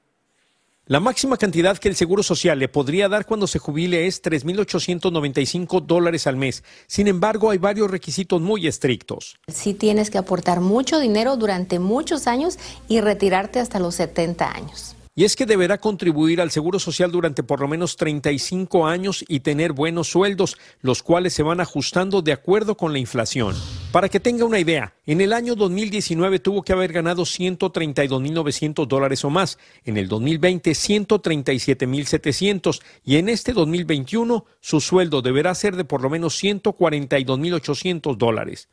La 0.87 0.99
máxima 0.99 1.37
cantidad 1.37 1.79
que 1.79 1.89
el 1.89 1.95
Seguro 1.95 2.25
Social 2.25 2.59
le 2.59 2.69
podría 2.69 3.09
dar 3.09 3.25
cuando 3.25 3.47
se 3.47 3.61
jubile 3.61 4.09
es 4.09 4.21
3.895 4.21 5.81
dólares 5.81 6.27
al 6.27 6.37
mes. 6.37 6.65
Sin 6.89 7.07
embargo, 7.07 7.51
hay 7.51 7.59
varios 7.59 7.89
requisitos 7.89 8.41
muy 8.41 8.67
estrictos. 8.67 9.39
Sí 9.47 9.75
tienes 9.75 10.11
que 10.11 10.19
aportar 10.19 10.61
mucho 10.61 10.99
dinero 10.99 11.37
durante 11.37 11.79
muchos 11.79 12.27
años 12.27 12.59
y 12.89 13.01
retirarte 13.01 13.61
hasta 13.61 13.79
los 13.79 13.95
70 13.95 14.53
años. 14.53 14.97
Y 15.15 15.25
es 15.25 15.37
que 15.37 15.45
deberá 15.45 15.77
contribuir 15.77 16.41
al 16.41 16.51
Seguro 16.51 16.79
Social 16.79 17.13
durante 17.13 17.43
por 17.43 17.61
lo 17.61 17.69
menos 17.69 17.97
35 17.97 18.87
años 18.87 19.23
y 19.29 19.41
tener 19.41 19.73
buenos 19.73 20.09
sueldos, 20.09 20.57
los 20.81 21.03
cuales 21.03 21.35
se 21.35 21.43
van 21.43 21.61
ajustando 21.61 22.23
de 22.23 22.33
acuerdo 22.33 22.79
con 22.79 22.95
la 22.95 22.99
inflación. 22.99 23.55
Para 23.93 24.09
que 24.09 24.21
tenga 24.21 24.47
una 24.47 24.59
idea, 24.59 24.95
en 25.05 25.21
el 25.21 25.35
año 25.35 25.55
2019 25.55 26.39
tuvo 26.39 26.63
que 26.63 26.73
haber 26.73 26.95
ganado 26.95 27.25
132.900 27.25 28.87
dólares 28.87 29.23
o 29.27 29.29
más, 29.29 29.59
en 29.85 29.99
el 29.99 30.09
2020 30.09 30.71
137.700 30.71 32.81
y 33.05 33.17
en 33.17 33.29
este 33.29 33.53
2021 33.53 34.47
su 34.61 34.81
sueldo 34.81 35.21
deberá 35.21 35.55
ser 35.55 35.77
de 35.77 35.85
por 35.85 36.01
lo 36.01 36.09
menos 36.09 36.43
142.800 36.43 38.17
dólares. 38.17 38.71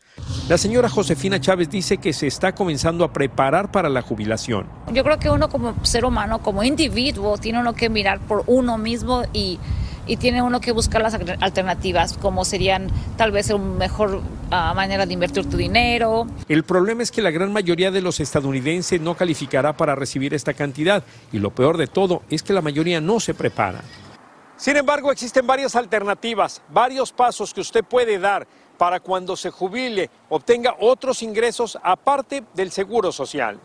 La 0.48 0.58
señora 0.58 0.88
Josefina 0.88 1.42
Chávez 1.42 1.70
dice 1.70 1.98
que 1.98 2.14
se 2.14 2.28
está 2.28 2.56
comenzando 2.56 3.04
a 3.04 3.12
preparar 3.12 3.72
para 3.72 3.90
la 3.90 4.02
jubilación. 4.02 4.70
Yo 4.94 5.04
creo 5.04 5.20
que 5.20 5.30
uno 5.30 5.50
como 5.50 5.84
ser 5.84 6.06
humano, 6.06 6.29
como 6.38 6.62
individuo, 6.62 7.40
tiene 7.40 7.60
uno 7.60 7.74
que 7.74 7.90
mirar 7.90 8.20
por 8.20 8.44
uno 8.46 8.78
mismo 8.78 9.24
y 9.34 9.58
y 10.10 10.18
tiene 10.18 10.42
uno 10.42 10.60
que 10.60 10.72
buscar 10.72 11.04
las 11.04 11.14
alternativas, 11.14 12.18
como 12.18 12.44
serían 12.44 12.88
tal 13.16 13.32
vez 13.32 13.52
una 13.52 13.64
mejor 13.64 14.22
ah, 14.50 14.74
manera 14.74 15.06
de 15.06 15.14
invertir 15.14 15.48
tu 15.48 15.56
dinero. 15.56 16.26
El 16.48 16.64
problema 16.64 17.04
es 17.04 17.12
que 17.12 17.22
la 17.22 17.30
gran 17.30 17.54
mayoría 17.54 17.92
de 17.92 18.02
los 18.02 18.20
estadounidenses 18.20 19.00
no 19.00 19.16
calificará 19.16 19.78
para 19.78 19.94
recibir 19.94 20.34
esta 20.34 20.56
cantidad 20.56 21.04
y 21.32 21.38
lo 21.38 21.52
peor 21.52 21.78
de 21.78 21.86
todo 21.86 22.24
es 22.30 22.42
que 22.42 22.54
la 22.54 22.62
mayoría 22.62 23.00
no 23.00 23.20
se 23.20 23.36
prepara. 23.36 23.82
Sin 24.58 24.76
embargo, 24.76 25.12
existen 25.12 25.46
varias 25.46 25.76
alternativas, 25.76 26.62
varios 26.70 27.14
pasos 27.14 27.54
que 27.54 27.62
usted 27.62 27.84
puede 27.84 28.18
dar 28.18 28.48
para 28.80 29.00
cuando 29.00 29.38
se 29.38 29.52
jubile 29.52 30.10
obtenga 30.30 30.76
otros 30.80 31.22
ingresos 31.22 31.78
aparte 31.84 32.44
del 32.56 32.72
seguro 32.72 33.12
social. 33.12 33.60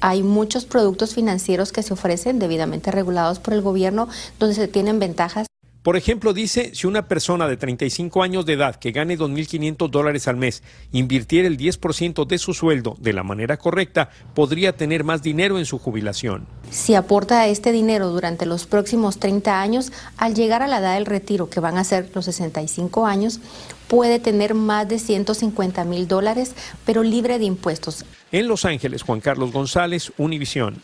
Hay 0.00 0.22
muchos 0.22 0.64
productos 0.64 1.14
financieros 1.14 1.72
que 1.72 1.82
se 1.82 1.92
ofrecen 1.92 2.38
debidamente 2.38 2.90
regulados 2.90 3.38
por 3.38 3.54
el 3.54 3.62
gobierno 3.62 4.08
donde 4.38 4.54
se 4.54 4.68
tienen 4.68 4.98
ventajas 4.98 5.46
Por 5.82 5.96
ejemplo, 5.96 6.32
dice, 6.32 6.74
si 6.74 6.86
una 6.86 7.08
persona 7.08 7.48
de 7.48 7.56
35 7.56 8.22
años 8.22 8.46
de 8.46 8.52
edad 8.52 8.76
que 8.76 8.92
gane 8.92 9.18
2.500 9.18 9.90
dólares 9.90 10.28
al 10.28 10.36
mes 10.36 10.62
invirtiera 10.92 11.48
el 11.48 11.56
10% 11.56 12.26
de 12.26 12.38
su 12.38 12.52
sueldo 12.54 12.96
de 13.00 13.12
la 13.12 13.22
manera 13.22 13.56
correcta, 13.56 14.10
podría 14.34 14.76
tener 14.76 15.02
más 15.02 15.22
dinero 15.22 15.58
en 15.58 15.64
su 15.64 15.78
jubilación. 15.78 16.46
Si 16.70 16.94
aporta 16.94 17.46
este 17.46 17.72
dinero 17.72 18.08
durante 18.10 18.44
los 18.44 18.66
próximos 18.66 19.18
30 19.18 19.60
años, 19.60 19.92
al 20.16 20.34
llegar 20.34 20.62
a 20.62 20.68
la 20.68 20.78
edad 20.78 20.94
del 20.94 21.06
retiro, 21.06 21.48
que 21.48 21.60
van 21.60 21.78
a 21.78 21.84
ser 21.84 22.10
los 22.14 22.26
65 22.26 23.06
años, 23.06 23.40
puede 23.88 24.18
tener 24.18 24.54
más 24.54 24.86
de 24.88 24.98
150 24.98 25.84
mil 25.84 26.06
dólares, 26.06 26.54
pero 26.84 27.02
libre 27.02 27.38
de 27.38 27.46
impuestos. 27.46 28.04
En 28.30 28.46
Los 28.46 28.64
Ángeles, 28.64 29.02
Juan 29.02 29.20
Carlos 29.20 29.52
González, 29.52 30.12
Univisión. 30.18 30.82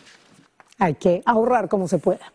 Hay 0.78 0.94
que 0.94 1.22
ahorrar 1.26 1.68
como 1.68 1.88
se 1.88 1.98
pueda. 1.98 2.32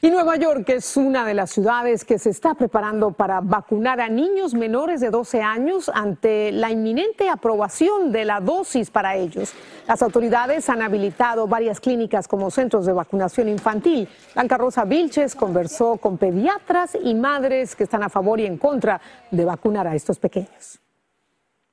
Y 0.00 0.10
Nueva 0.10 0.36
York 0.36 0.68
es 0.70 0.96
una 0.96 1.24
de 1.24 1.34
las 1.34 1.50
ciudades 1.50 2.04
que 2.04 2.18
se 2.18 2.30
está 2.30 2.54
preparando 2.54 3.12
para 3.12 3.40
vacunar 3.40 4.00
a 4.00 4.08
niños 4.08 4.54
menores 4.54 5.00
de 5.00 5.10
12 5.10 5.40
años 5.42 5.90
ante 5.94 6.50
la 6.52 6.70
inminente 6.70 7.28
aprobación 7.28 8.10
de 8.10 8.24
la 8.24 8.40
dosis 8.40 8.90
para 8.90 9.16
ellos. 9.16 9.52
Las 9.86 10.02
autoridades 10.02 10.68
han 10.68 10.82
habilitado 10.82 11.46
varias 11.46 11.78
clínicas 11.78 12.26
como 12.26 12.50
centros 12.50 12.86
de 12.86 12.92
vacunación 12.92 13.48
infantil. 13.48 14.08
Blanca 14.34 14.58
Rosa 14.58 14.84
Vilches 14.84 15.34
conversó 15.34 15.96
con 15.96 16.18
pediatras 16.18 16.96
y 17.00 17.14
madres 17.14 17.76
que 17.76 17.84
están 17.84 18.02
a 18.02 18.08
favor 18.08 18.40
y 18.40 18.46
en 18.46 18.58
contra 18.58 19.00
de 19.30 19.44
vacunar 19.44 19.86
a 19.86 19.94
estos 19.94 20.18
pequeños. 20.18 20.80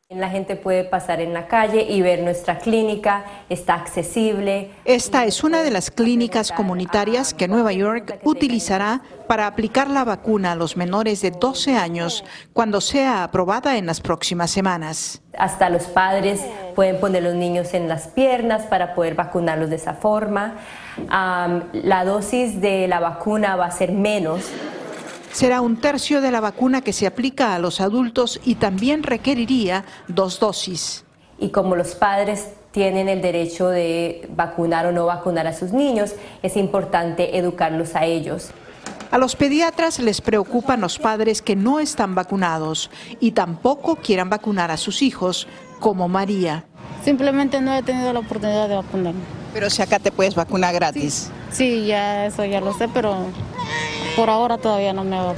La 0.10 0.30
gente 0.30 0.56
puede 0.56 0.84
pasar 0.84 1.20
en 1.20 1.34
la 1.34 1.48
calle 1.48 1.82
y 1.82 2.04
ver 2.04 2.22
nuestra 2.22 2.60
clínica, 2.60 3.26
está 3.50 3.74
accesible. 3.74 4.70
Esta 4.86 5.26
es 5.26 5.44
una 5.44 5.64
de 5.64 5.72
las 5.72 5.90
clínicas 5.90 6.52
comunitarias 6.52 7.34
que 7.34 7.48
Nueva 7.48 7.74
York 7.74 8.20
utilizará 8.24 9.02
para 9.28 9.48
aplicar 9.48 9.90
la 9.90 10.04
vacuna 10.04 10.52
a 10.52 10.56
los 10.56 10.78
menores 10.78 11.24
de 11.24 11.32
12 11.32 11.76
años 11.76 12.24
cuando 12.54 12.82
sea 12.82 13.24
aprobada 13.24 13.78
en 13.78 13.88
las 13.88 14.00
próximas 14.00 14.52
semanas. 14.52 15.24
Hasta 15.40 15.72
los 15.72 15.86
padres 15.86 16.40
pueden 16.76 17.00
poner 17.00 17.24
los 17.24 17.34
niños 17.34 17.74
en 17.74 17.88
las 17.88 18.08
piernas 18.08 18.68
para 18.68 18.94
poder 18.94 19.16
vacunarlos 19.16 19.72
de 19.72 19.78
esa 19.78 19.96
forma. 19.96 20.58
la 21.08 22.06
dosis 22.06 22.62
de 22.62 22.88
la 22.88 23.00
vacuna 23.00 23.56
va 23.56 23.66
a 23.66 23.72
ser 23.72 23.92
menos 23.92 24.52
será 25.36 25.60
un 25.60 25.76
tercio 25.76 26.22
de 26.22 26.32
la 26.32 26.40
vacuna 26.40 26.80
que 26.80 26.94
se 26.94 27.06
aplica 27.06 27.56
a 27.56 27.60
los 27.60 27.82
adultos 27.82 28.40
y 28.46 28.56
también 28.56 29.04
requeriría 29.04 29.84
dos 30.08 30.40
dosis. 30.40 31.04
Y 31.38 31.50
como 31.50 31.76
los 31.76 31.94
padres 31.96 32.52
tienen 32.72 33.10
el 33.10 33.22
derecho 33.22 33.68
de 33.68 34.30
vacunar 34.34 34.86
o 34.86 34.94
no 34.94 35.06
vacunar 35.06 35.46
a 35.46 35.54
sus 35.54 35.74
niños, 35.74 36.14
es 36.42 36.56
importante 36.56 37.38
educarlos 37.38 37.96
a 37.96 38.06
ellos. 38.06 38.52
A 39.12 39.18
los 39.18 39.36
pediatras 39.36 40.00
les 40.00 40.22
preocupan 40.22 40.80
los 40.80 41.00
padres 41.00 41.42
que 41.42 41.58
no 41.58 41.82
están 41.82 42.16
vacunados 42.16 42.90
y 43.20 43.32
tampoco 43.32 43.98
quieran 43.98 44.30
vacunar 44.30 44.72
a 44.72 44.78
sus 44.78 45.02
hijos, 45.02 45.50
como 45.82 46.08
María. 46.08 46.64
Simplemente 47.04 47.60
no 47.60 47.76
he 47.76 47.84
tenido 47.84 48.14
la 48.14 48.20
oportunidad 48.20 48.70
de 48.70 48.76
vacunarme. 48.76 49.20
Pero 49.54 49.70
si 49.70 49.82
acá 49.82 50.00
te 50.00 50.14
puedes 50.14 50.34
vacunar 50.34 50.74
gratis. 50.74 51.30
Sí, 51.52 51.86
ya 51.88 52.26
eso 52.26 52.46
ya 52.46 52.62
lo 52.62 52.74
sé, 52.74 52.88
pero 52.88 53.28
por 54.16 54.30
ahora 54.30 54.58
todavía 54.58 54.94
no 54.94 55.04
me 55.04 55.18
va 55.18 55.36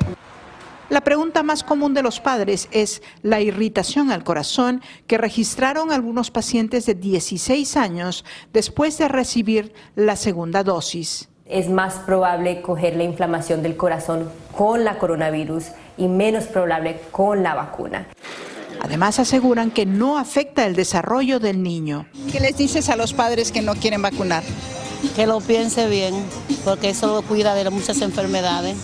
La 0.89 1.01
pregunta 1.01 1.43
más 1.43 1.63
común 1.63 1.93
de 1.93 2.03
los 2.03 2.19
padres 2.19 2.69
es 2.71 3.01
la 3.23 3.41
irritación 3.41 4.11
al 4.11 4.23
corazón 4.23 4.81
que 5.07 5.17
registraron 5.17 5.91
algunos 5.91 6.31
pacientes 6.31 6.85
de 6.85 6.93
16 6.93 7.75
años 7.75 8.23
después 8.53 8.97
de 8.97 9.07
recibir 9.07 9.73
la 9.95 10.15
segunda 10.15 10.63
dosis. 10.63 11.29
Es 11.45 11.69
más 11.69 11.95
probable 11.95 12.61
coger 12.61 12.95
la 12.95 13.03
inflamación 13.03 13.63
del 13.63 13.77
corazón 13.77 14.29
con 14.55 14.83
la 14.83 14.99
coronavirus 14.99 15.67
y 15.97 16.07
menos 16.07 16.45
probable 16.45 16.99
con 17.11 17.41
la 17.41 17.55
vacuna. 17.55 18.07
Además 18.81 19.19
aseguran 19.19 19.71
que 19.71 19.85
no 19.85 20.19
afecta 20.19 20.65
el 20.65 20.75
desarrollo 20.75 21.39
del 21.39 21.63
niño. 21.63 22.05
¿Qué 22.31 22.39
les 22.39 22.57
dices 22.57 22.89
a 22.89 22.95
los 22.95 23.13
padres 23.13 23.51
que 23.51 23.61
no 23.61 23.73
quieren 23.75 24.01
vacunar? 24.01 24.43
Que 25.15 25.27
lo 25.27 25.39
piense 25.39 25.87
bien, 25.87 26.13
porque 26.63 26.89
eso 26.89 27.21
cuida 27.27 27.53
de 27.55 27.69
muchas 27.69 28.01
enfermedades. 28.01 28.77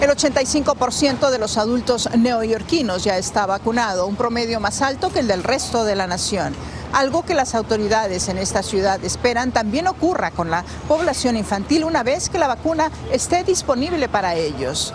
El 0.00 0.08
85% 0.08 1.30
de 1.30 1.38
los 1.38 1.58
adultos 1.58 2.08
neoyorquinos 2.16 3.04
ya 3.04 3.18
está 3.18 3.44
vacunado, 3.44 4.06
un 4.06 4.16
promedio 4.16 4.58
más 4.58 4.80
alto 4.80 5.12
que 5.12 5.20
el 5.20 5.28
del 5.28 5.42
resto 5.42 5.84
de 5.84 5.94
la 5.94 6.06
nación. 6.06 6.54
Algo 6.92 7.22
que 7.22 7.34
las 7.34 7.54
autoridades 7.54 8.28
en 8.28 8.38
esta 8.38 8.62
ciudad 8.62 9.04
esperan 9.04 9.52
también 9.52 9.86
ocurra 9.86 10.30
con 10.30 10.50
la 10.50 10.64
población 10.88 11.36
infantil 11.36 11.84
una 11.84 12.02
vez 12.02 12.30
que 12.30 12.38
la 12.38 12.48
vacuna 12.48 12.90
esté 13.12 13.44
disponible 13.44 14.08
para 14.08 14.34
ellos. 14.34 14.94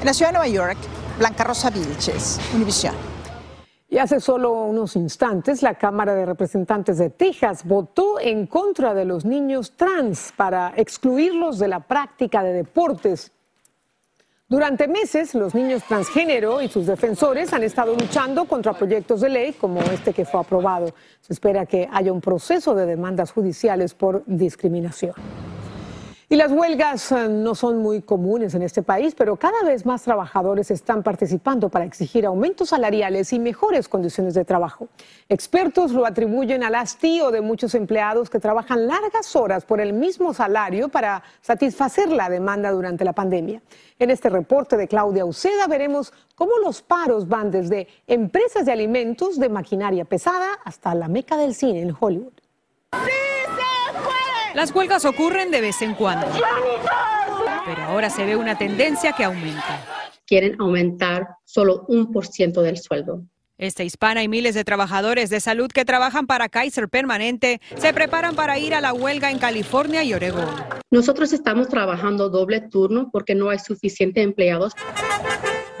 En 0.00 0.06
la 0.06 0.14
ciudad 0.14 0.30
de 0.30 0.38
Nueva 0.38 0.48
York, 0.48 0.78
Blanca 1.18 1.44
Rosa 1.44 1.70
Vilches, 1.70 2.38
Univisión. 2.54 3.15
Y 3.96 3.98
hace 3.98 4.20
solo 4.20 4.52
unos 4.52 4.94
instantes, 4.94 5.62
la 5.62 5.72
Cámara 5.72 6.14
de 6.14 6.26
Representantes 6.26 6.98
de 6.98 7.08
Texas 7.08 7.64
votó 7.64 8.20
en 8.20 8.46
contra 8.46 8.92
de 8.92 9.06
los 9.06 9.24
niños 9.24 9.72
trans 9.74 10.34
para 10.36 10.74
excluirlos 10.76 11.58
de 11.58 11.68
la 11.68 11.80
práctica 11.80 12.42
de 12.42 12.52
deportes. 12.52 13.32
Durante 14.50 14.86
meses, 14.86 15.34
los 15.34 15.54
niños 15.54 15.82
transgénero 15.84 16.60
y 16.60 16.68
sus 16.68 16.84
defensores 16.84 17.54
han 17.54 17.62
estado 17.62 17.96
luchando 17.96 18.44
contra 18.44 18.74
proyectos 18.74 19.22
de 19.22 19.30
ley 19.30 19.52
como 19.54 19.80
este 19.80 20.12
que 20.12 20.26
fue 20.26 20.40
aprobado. 20.40 20.92
Se 21.22 21.32
espera 21.32 21.64
que 21.64 21.88
haya 21.90 22.12
un 22.12 22.20
proceso 22.20 22.74
de 22.74 22.84
demandas 22.84 23.32
judiciales 23.32 23.94
por 23.94 24.24
discriminación. 24.26 25.14
Y 26.28 26.34
las 26.34 26.50
huelgas 26.50 27.12
eh, 27.12 27.28
no 27.28 27.54
son 27.54 27.78
muy 27.78 28.02
comunes 28.02 28.52
en 28.56 28.62
este 28.62 28.82
país, 28.82 29.14
pero 29.14 29.36
cada 29.36 29.62
vez 29.62 29.86
más 29.86 30.02
trabajadores 30.02 30.72
están 30.72 31.04
participando 31.04 31.68
para 31.68 31.84
exigir 31.84 32.26
aumentos 32.26 32.70
salariales 32.70 33.32
y 33.32 33.38
mejores 33.38 33.86
condiciones 33.86 34.34
de 34.34 34.44
trabajo. 34.44 34.88
Expertos 35.28 35.92
lo 35.92 36.04
atribuyen 36.04 36.64
al 36.64 36.74
hastío 36.74 37.30
de 37.30 37.42
muchos 37.42 37.76
empleados 37.76 38.28
que 38.28 38.40
trabajan 38.40 38.88
largas 38.88 39.36
horas 39.36 39.64
por 39.64 39.80
el 39.80 39.92
mismo 39.92 40.34
salario 40.34 40.88
para 40.88 41.22
satisfacer 41.42 42.08
la 42.08 42.28
demanda 42.28 42.72
durante 42.72 43.04
la 43.04 43.12
pandemia. 43.12 43.62
En 44.00 44.10
este 44.10 44.28
reporte 44.28 44.76
de 44.76 44.88
Claudia 44.88 45.24
Uceda 45.24 45.68
veremos 45.68 46.12
cómo 46.34 46.58
los 46.60 46.82
paros 46.82 47.28
van 47.28 47.52
desde 47.52 47.86
empresas 48.08 48.66
de 48.66 48.72
alimentos, 48.72 49.38
de 49.38 49.48
maquinaria 49.48 50.04
pesada, 50.04 50.48
hasta 50.64 50.92
la 50.96 51.06
meca 51.06 51.36
del 51.36 51.54
cine 51.54 51.82
en 51.82 51.94
Hollywood. 51.96 52.32
Las 54.56 54.74
huelgas 54.74 55.04
ocurren 55.04 55.50
de 55.50 55.60
vez 55.60 55.82
en 55.82 55.94
cuando, 55.94 56.26
pero 57.66 57.82
ahora 57.82 58.08
se 58.08 58.24
ve 58.24 58.36
una 58.36 58.56
tendencia 58.56 59.12
que 59.12 59.22
aumenta. 59.22 59.84
Quieren 60.26 60.56
aumentar 60.58 61.28
solo 61.44 61.84
un 61.88 62.10
por 62.10 62.26
ciento 62.26 62.62
del 62.62 62.78
sueldo. 62.78 63.20
Esta 63.58 63.84
hispana 63.84 64.22
y 64.22 64.28
miles 64.28 64.54
de 64.54 64.64
trabajadores 64.64 65.28
de 65.28 65.40
salud 65.40 65.70
que 65.70 65.84
trabajan 65.84 66.26
para 66.26 66.48
Kaiser 66.48 66.88
Permanente 66.88 67.60
se 67.76 67.92
preparan 67.92 68.34
para 68.34 68.58
ir 68.58 68.74
a 68.74 68.80
la 68.80 68.94
huelga 68.94 69.30
en 69.30 69.38
California 69.38 70.02
y 70.04 70.14
Oregón. 70.14 70.48
Nosotros 70.90 71.34
estamos 71.34 71.68
trabajando 71.68 72.30
doble 72.30 72.62
turno 72.62 73.10
porque 73.12 73.34
no 73.34 73.50
hay 73.50 73.58
suficientes 73.58 74.24
empleados. 74.24 74.72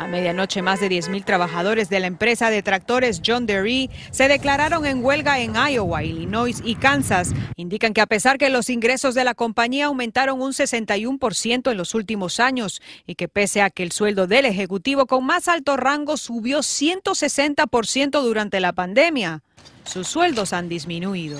A 0.06 0.08
medianoche, 0.08 0.62
más 0.62 0.78
de 0.78 0.88
10.000 0.88 1.24
trabajadores 1.24 1.88
de 1.88 1.98
la 1.98 2.06
empresa 2.06 2.48
de 2.48 2.62
tractores 2.62 3.20
John 3.26 3.44
Deere 3.44 3.90
se 4.12 4.28
declararon 4.28 4.86
en 4.86 5.04
huelga 5.04 5.40
en 5.40 5.54
Iowa, 5.56 6.04
Illinois 6.04 6.62
y 6.64 6.76
Kansas. 6.76 7.34
Indican 7.56 7.92
que 7.92 8.00
a 8.00 8.06
pesar 8.06 8.38
que 8.38 8.48
los 8.48 8.70
ingresos 8.70 9.16
de 9.16 9.24
la 9.24 9.34
compañía 9.34 9.86
aumentaron 9.86 10.40
un 10.40 10.52
61% 10.52 11.72
en 11.72 11.76
los 11.76 11.96
últimos 11.96 12.38
años 12.38 12.80
y 13.04 13.16
que 13.16 13.26
pese 13.26 13.62
a 13.62 13.70
que 13.70 13.82
el 13.82 13.90
sueldo 13.90 14.28
del 14.28 14.44
ejecutivo 14.44 15.06
con 15.06 15.26
más 15.26 15.48
alto 15.48 15.76
rango 15.76 16.16
subió 16.16 16.60
160% 16.60 18.22
durante 18.22 18.60
la 18.60 18.72
pandemia, 18.74 19.42
sus 19.84 20.08
sueldos 20.08 20.52
han 20.52 20.68
disminuido. 20.68 21.38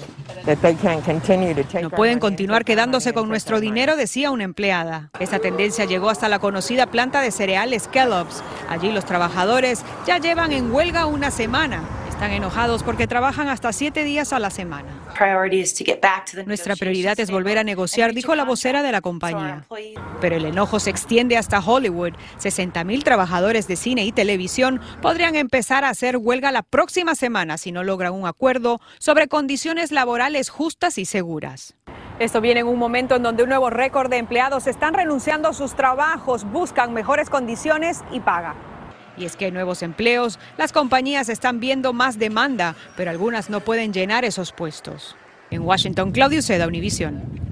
No 1.83 1.91
pueden 1.91 2.19
continuar 2.21 2.65
quedándose 2.65 3.13
con 3.13 3.29
nuestro 3.29 3.61
dinero, 3.61 3.97
decía 3.97 4.31
una 4.31 4.45
empleada. 4.45 5.11
Esta 5.19 5.39
tendencia 5.41 5.85
llegó 5.85 6.11
hasta 6.11 6.29
la 6.29 6.39
conocida 6.39 6.87
planta 6.87 7.21
de 7.21 7.33
cereales 7.33 7.89
Kellogg's. 7.89 8.43
Allí 8.69 8.93
los 8.93 9.05
trabajadores 9.05 9.85
ya 10.07 10.19
llevan 10.19 10.53
en 10.53 10.73
huelga 10.73 11.07
una 11.07 11.31
semana. 11.31 11.83
Están 12.17 12.33
enojados 12.33 12.83
porque 12.83 13.07
trabajan 13.07 13.49
hasta 13.49 13.75
siete 13.75 14.03
días 14.03 14.33
a 14.33 14.39
la 14.39 14.49
semana. 14.49 14.89
Nuestra 16.47 16.75
prioridad 16.75 17.21
es 17.21 17.31
volver 17.31 17.59
a 17.59 17.63
negociar, 17.63 18.15
dijo 18.15 18.35
la 18.35 18.45
vocera 18.47 18.83
de 18.83 18.91
la 18.91 19.03
compañía. 19.03 19.67
Pero 20.23 20.37
el 20.37 20.47
enojo 20.47 20.81
se 20.81 20.89
extiende 20.89 21.37
hasta 21.37 21.61
Hollywood. 21.61 22.15
60.000 22.41 23.05
trabajadores 23.05 23.69
de 23.69 23.77
cine 23.77 24.07
y 24.07 24.13
televisión 24.13 24.81
podrían 25.03 25.35
empezar 25.35 25.85
a 25.85 25.91
hacer 25.91 26.17
huelga 26.17 26.53
la 26.53 26.63
próxima 26.63 27.15
semana 27.15 27.59
si 27.59 27.71
no 27.71 27.85
logran 27.85 28.15
un 28.15 28.27
acuerdo 28.27 28.81
sobre 28.99 29.29
condiciones 29.29 29.93
laborales 29.93 30.49
justas 30.49 30.97
y 30.97 31.05
seguras. 31.05 31.75
Esto 32.19 32.41
viene 32.41 32.61
en 32.61 32.67
un 32.67 32.79
momento 32.79 33.17
en 33.17 33.25
donde 33.25 33.43
un 33.43 33.51
nuevo 33.51 33.69
récord 33.69 34.09
de 34.09 34.17
empleados 34.17 34.67
están 34.67 34.95
renunciando 34.95 35.51
a 35.51 35.53
sus 35.53 35.75
trabajos, 35.75 36.51
buscan 36.51 36.95
mejores 36.95 37.29
condiciones 37.29 38.01
y 38.11 38.21
paga. 38.21 38.55
Y 39.17 39.25
es 39.25 39.37
que 39.37 39.47
hay 39.47 39.53
nuevos 39.53 39.83
empleos, 39.83 40.39
las 40.59 40.73
compañías 40.73 41.29
están 41.29 41.61
viendo 41.61 41.93
más 41.93 42.19
demanda, 42.19 42.77
pero 42.97 43.11
algunas 43.11 43.51
no 43.51 43.61
pueden 43.61 43.93
llenar 43.93 44.25
esos 44.25 44.53
puestos. 44.53 45.17
En 45.51 45.63
Washington, 45.63 46.13
Claudio 46.13 46.43
Seda, 46.43 46.67
Univision. 46.67 47.47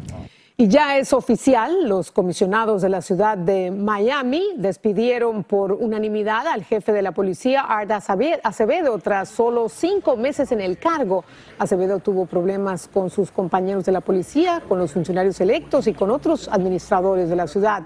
Y 0.56 0.68
ya 0.68 0.99
es 0.99 1.12
oficial, 1.12 1.88
los 1.88 2.12
comisionados 2.12 2.80
de 2.80 2.88
la 2.88 3.02
ciudad 3.02 3.37
de 3.37 3.73
Miami 3.73 4.52
despidieron 4.56 5.42
por 5.42 5.73
unanimidad 5.73 6.47
al 6.47 6.62
jefe 6.62 6.92
de 6.92 7.02
la 7.02 7.11
policía, 7.11 7.62
Art 7.62 7.90
Acevedo, 7.90 8.97
tras 8.99 9.30
solo 9.30 9.68
cinco 9.68 10.16
meses 10.16 10.52
en 10.52 10.61
el 10.61 10.78
cargo. 10.78 11.25
Acevedo 11.59 11.99
tuvo 11.99 12.26
problemas 12.26 12.87
con 12.87 13.11
sus 13.11 13.33
compañeros 13.33 13.85
de 13.85 13.90
la 13.90 14.00
policía, 14.00 14.62
con 14.68 14.78
los 14.78 14.92
funcionarios 14.92 15.40
electos 15.40 15.88
y 15.88 15.92
con 15.92 16.12
otros 16.12 16.47
administradores 16.47 17.28
de 17.28 17.35
la 17.35 17.49
ciudad. 17.49 17.83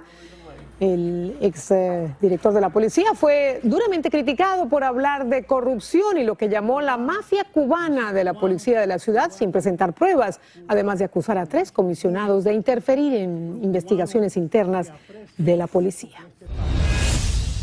El 0.81 1.37
ex 1.41 1.73
eh, 1.73 2.15
director 2.21 2.53
de 2.53 2.61
la 2.61 2.71
policía 2.71 3.15
fue 3.15 3.59
duramente 3.65 4.11
criticado 4.11 4.69
por 4.69 4.85
hablar 4.85 5.27
de 5.27 5.45
corrupción 5.45 6.19
y 6.19 6.25
lo 6.25 6.37
que 6.37 6.49
llamó 6.49 6.81
la 6.81 6.97
mafia 6.97 7.45
cubana 7.53 8.13
de 8.13 8.23
la 8.23 8.35
policía 8.35 8.81
de 8.81 8.87
la 8.87 9.01
ciudad 9.01 9.33
sin 9.33 9.51
presentar 9.51 9.93
pruebas, 9.93 10.41
además 10.69 11.01
de 11.01 11.07
acusar 11.07 11.37
a 11.37 11.47
tres 11.47 11.73
comisionados 11.73 12.45
de 12.45 12.53
interferir 12.53 13.15
en 13.15 13.59
investigaciones 13.65 14.37
internas 14.37 14.93
de 15.37 15.57
la 15.57 15.67
policía. 15.67 16.19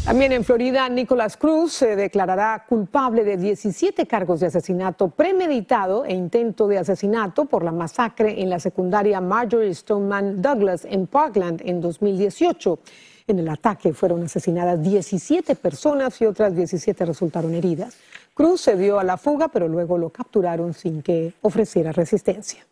También 0.06 0.34
en 0.34 0.44
Florida, 0.44 0.88
Nicolás 0.88 1.36
Cruz 1.36 1.74
se 1.74 1.96
declarará 1.96 2.64
culpable 2.70 3.24
de 3.24 3.38
17 3.38 4.06
cargos 4.06 4.40
de 4.40 4.46
asesinato 4.46 5.08
premeditado 5.08 6.06
e 6.06 6.14
intento 6.14 6.68
de 6.68 6.78
asesinato 6.78 7.46
por 7.46 7.64
la 7.64 7.72
masacre 7.72 8.40
en 8.40 8.52
la 8.52 8.60
secundaria 8.60 9.20
Marjorie 9.20 9.74
Stoneman 9.74 10.44
Douglas 10.44 10.86
en 10.86 11.08
Parkland 11.08 11.64
en 11.66 11.82
2018. 11.82 12.78
En 13.26 13.40
el 13.40 13.50
ataque 13.50 13.94
fueron 13.94 14.22
asesinadas 14.22 14.80
17 14.84 15.56
personas 15.56 16.22
y 16.22 16.28
otras 16.28 16.56
17 16.56 17.04
resultaron 17.04 17.56
heridas. 17.56 17.98
Cruz 18.36 18.62
se 18.62 18.78
dio 18.78 19.00
a 19.00 19.04
la 19.04 19.18
fuga, 19.18 19.48
pero 19.48 19.68
luego 19.68 19.98
lo 19.98 20.12
capturaron 20.12 20.76
sin 20.76 21.02
que 21.02 21.34
ofreciera 21.42 21.92
resistencia. 21.92 22.64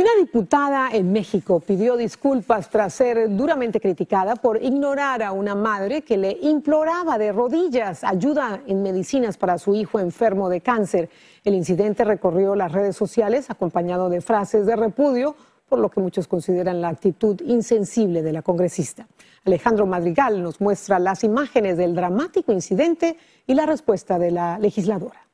Una 0.00 0.12
diputada 0.18 0.88
en 0.94 1.12
México 1.12 1.60
pidió 1.60 1.94
disculpas 1.94 2.70
tras 2.70 2.94
ser 2.94 3.36
duramente 3.36 3.82
criticada 3.82 4.34
por 4.34 4.56
ignorar 4.62 5.22
a 5.22 5.32
una 5.32 5.54
madre 5.54 6.00
que 6.00 6.16
le 6.16 6.38
imploraba 6.40 7.18
de 7.18 7.32
rodillas 7.32 8.02
ayuda 8.02 8.62
en 8.66 8.82
medicinas 8.82 9.36
para 9.36 9.58
su 9.58 9.74
hijo 9.74 10.00
enfermo 10.00 10.48
de 10.48 10.62
cáncer. 10.62 11.10
El 11.44 11.54
incidente 11.54 12.04
recorrió 12.04 12.54
las 12.54 12.72
redes 12.72 12.96
sociales 12.96 13.50
acompañado 13.50 14.08
de 14.08 14.22
frases 14.22 14.64
de 14.64 14.74
repudio, 14.74 15.36
por 15.68 15.78
lo 15.78 15.90
que 15.90 16.00
muchos 16.00 16.26
consideran 16.26 16.80
la 16.80 16.88
actitud 16.88 17.38
insensible 17.42 18.22
de 18.22 18.32
la 18.32 18.40
congresista. 18.40 19.06
Alejandro 19.44 19.84
Madrigal 19.84 20.42
nos 20.42 20.62
muestra 20.62 20.98
las 20.98 21.24
imágenes 21.24 21.76
del 21.76 21.94
dramático 21.94 22.52
incidente 22.52 23.18
y 23.46 23.52
la 23.52 23.66
respuesta 23.66 24.18
de 24.18 24.30
la 24.30 24.58
legisladora. 24.58 25.29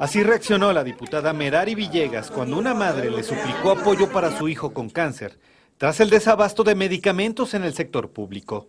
Así 0.00 0.22
reaccionó 0.22 0.72
la 0.72 0.84
diputada 0.84 1.32
Merari 1.32 1.74
Villegas 1.74 2.30
cuando 2.30 2.58
una 2.58 2.74
madre 2.74 3.10
le 3.10 3.22
suplicó 3.22 3.70
apoyo 3.70 4.10
para 4.10 4.36
su 4.36 4.48
hijo 4.48 4.72
con 4.74 4.90
cáncer, 4.90 5.38
tras 5.78 6.00
el 6.00 6.10
desabasto 6.10 6.64
de 6.64 6.74
medicamentos 6.74 7.54
en 7.54 7.64
el 7.64 7.74
sector 7.74 8.10
público. 8.10 8.68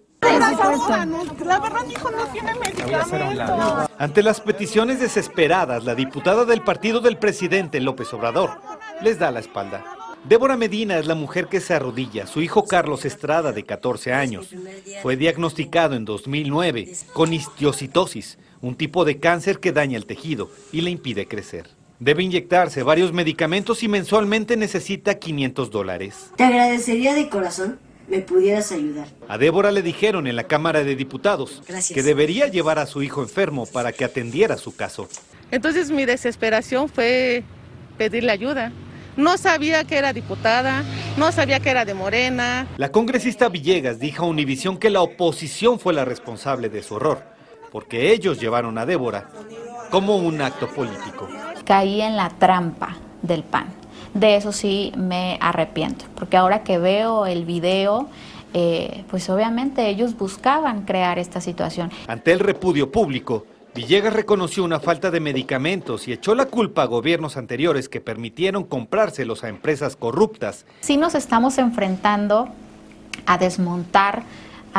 Ante 3.98 4.24
las 4.24 4.42
peticiones 4.42 5.00
desesperadas, 5.00 5.84
la 5.84 5.96
diputada 5.96 6.46
del 6.46 6.62
partido 6.62 7.02
del 7.02 7.18
presidente 7.18 7.80
López 7.80 8.14
Obrador 8.14 8.52
les 9.02 9.20
da 9.20 9.32
la 9.32 9.40
espalda. 9.40 9.84
Débora 10.24 10.58
Medina 10.58 10.98
es 10.98 11.08
la 11.08 11.16
mujer 11.16 11.48
que 11.48 11.62
se 11.62 11.74
arrodilla. 11.74 12.28
Su 12.28 12.42
hijo 12.42 12.66
Carlos 12.66 13.06
Estrada, 13.06 13.52
de 13.52 13.64
14 13.64 14.14
años, 14.14 14.50
fue 15.02 15.16
diagnosticado 15.16 15.96
en 15.96 16.06
2009 16.06 16.94
con 17.14 17.34
histiocitosis, 17.34 18.38
un 18.62 18.76
tipo 18.76 19.06
de 19.06 19.20
cáncer 19.20 19.60
que 19.60 19.72
daña 19.72 19.98
el 19.98 20.06
tejido 20.06 20.50
y 20.72 20.82
le 20.82 20.92
impide 20.92 21.28
crecer. 21.28 21.68
Debe 22.00 22.24
inyectarse 22.24 22.84
varios 22.84 23.12
medicamentos 23.12 23.82
y 23.84 23.88
mensualmente 23.88 24.56
necesita 24.56 25.20
500 25.20 25.72
dólares. 25.72 26.32
Te 26.36 26.44
agradecería 26.44 27.14
de 27.16 27.30
corazón 27.30 27.80
me 28.08 28.20
pudieras 28.20 28.72
ayudar. 28.72 29.08
A 29.28 29.38
Débora 29.38 29.72
le 29.72 29.82
dijeron 29.82 30.28
en 30.28 30.36
la 30.36 30.46
Cámara 30.46 30.84
de 30.84 30.96
Diputados 30.96 31.62
que 31.94 32.04
debería 32.04 32.48
llevar 32.48 32.80
a 32.80 32.86
su 32.86 33.04
hijo 33.04 33.22
enfermo 33.22 33.66
para 33.66 33.92
que 33.92 34.06
atendiera 34.06 34.58
su 34.58 34.76
caso. 34.76 35.10
Entonces 35.52 35.92
mi 35.92 36.06
desesperación 36.06 36.90
fue 36.90 37.44
pedirle 37.98 38.32
ayuda. 38.32 38.72
No 39.18 39.38
sabía 39.38 39.84
que 39.84 39.98
era 39.98 40.14
diputada, 40.14 40.84
no 41.18 41.32
sabía 41.32 41.60
que 41.60 41.72
era 41.72 41.86
de 41.86 41.96
Morena. 41.96 42.68
La 42.78 42.92
congresista 42.92 43.50
Villegas 43.50 44.00
dijo 44.00 44.26
a 44.26 44.28
Univisión 44.28 44.78
que 44.78 44.92
la 44.92 45.02
oposición 45.02 45.80
fue 45.80 45.94
la 45.94 46.06
responsable 46.06 46.70
de 46.70 46.84
su 46.84 46.96
horror, 46.96 47.24
porque 47.72 48.12
ellos 48.12 48.40
llevaron 48.40 48.78
a 48.78 48.86
Débora 48.86 49.30
como 49.90 50.18
un 50.18 50.42
acto 50.42 50.68
político. 50.68 51.28
Caí 51.66 52.02
en 52.02 52.16
la 52.16 52.30
trampa 52.30 52.98
del 53.22 53.44
PAN. 53.44 53.68
De 54.13 54.36
eso 54.36 54.52
sí 54.52 54.91
me 54.98 55.38
arrepiento, 55.41 56.06
porque 56.15 56.38
ahora 56.38 56.63
que 56.63 56.78
veo 56.78 57.26
el 57.26 57.46
video, 57.46 58.08
eh, 58.54 59.04
pues 59.10 59.30
obviamente 59.30 59.88
ellos 59.89 60.18
buscaban 60.18 60.84
crear 60.84 61.20
esta 61.20 61.41
situación. 61.41 61.91
Ante 62.08 62.32
el 62.32 62.39
repudio 62.39 62.91
público, 62.91 63.46
Villegas 63.76 64.13
reconoció 64.13 64.63
una 64.63 64.80
falta 64.80 65.12
de 65.12 65.20
medicamentos 65.20 66.08
y 66.08 66.13
echó 66.13 66.34
la 66.34 66.46
culpa 66.46 66.82
a 66.82 66.86
gobiernos 66.86 67.38
anteriores 67.38 67.89
que 67.89 68.02
permitieron 68.02 68.63
comprárselos 68.63 69.44
a 69.44 69.50
empresas 69.50 69.96
corruptas. 69.96 70.65
Sí 70.80 70.98
nos 70.98 71.13
estamos 71.13 71.60
enfrentando 71.60 72.50
a 73.28 73.38
desmontar 73.38 74.24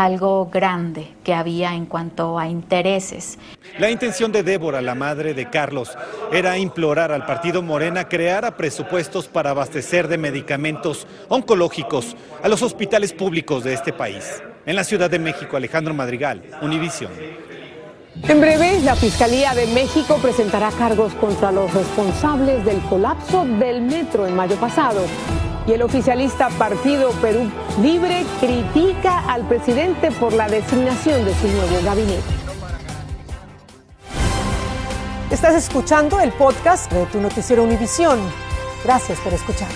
algo 0.05 0.47
grande 0.47 1.09
que 1.25 1.35
había 1.35 1.75
en 1.75 1.87
cuanto 1.87 2.39
a 2.39 2.47
intereses. 2.47 3.39
La 3.79 3.91
intención 3.91 4.31
de 4.31 4.45
Débora, 4.45 4.81
la 4.81 4.95
madre 4.95 5.35
de 5.35 5.51
Carlos, 5.51 5.97
era 6.33 6.57
implorar 6.57 7.11
al 7.11 7.27
partido 7.27 7.63
Morena 7.63 8.09
creara 8.09 8.57
presupuestos 8.57 9.27
para 9.27 9.51
abastecer 9.51 10.07
de 10.07 10.17
medicamentos 10.17 11.07
oncológicos 11.29 12.17
a 12.43 12.49
los 12.49 12.63
hospitales 12.63 13.13
públicos 13.13 13.65
de 13.65 13.75
este 13.75 13.93
país. 13.93 14.43
En 14.67 14.77
la 14.77 14.85
Ciudad 14.85 15.11
de 15.11 15.19
México, 15.19 15.57
Alejandro 15.57 15.95
Madrigal, 15.95 16.43
Univisión. 16.63 17.11
En 18.23 18.41
breve, 18.41 18.81
la 18.81 18.95
Fiscalía 18.95 19.55
de 19.55 19.67
México 19.69 20.19
presentará 20.21 20.71
cargos 20.73 21.13
contra 21.15 21.51
los 21.51 21.73
responsables 21.73 22.65
del 22.65 22.81
colapso 22.83 23.45
del 23.45 23.83
metro 23.83 24.27
en 24.27 24.37
mayo 24.37 24.57
pasado. 24.57 25.01
Y 25.69 25.73
el 25.73 25.83
oficialista 25.83 26.49
Partido 26.49 27.11
Perú 27.21 27.51
Libre 27.83 28.25
critica 28.41 29.31
al 29.31 29.47
presidente 29.47 30.11
por 30.13 30.33
la 30.33 30.49
designación 30.49 31.27
de 31.27 31.35
su 31.35 31.47
nuevo 31.47 31.85
gabinete. 31.85 32.23
Estás 35.31 35.55
escuchando 35.57 36.21
el 36.21 36.33
podcast 36.33 36.91
de 36.91 37.05
tu 37.05 37.21
noticiero 37.21 37.65
Univisión. 37.65 38.19
Gracias 38.83 39.21
por 39.21 39.35
escuchar. 39.35 39.69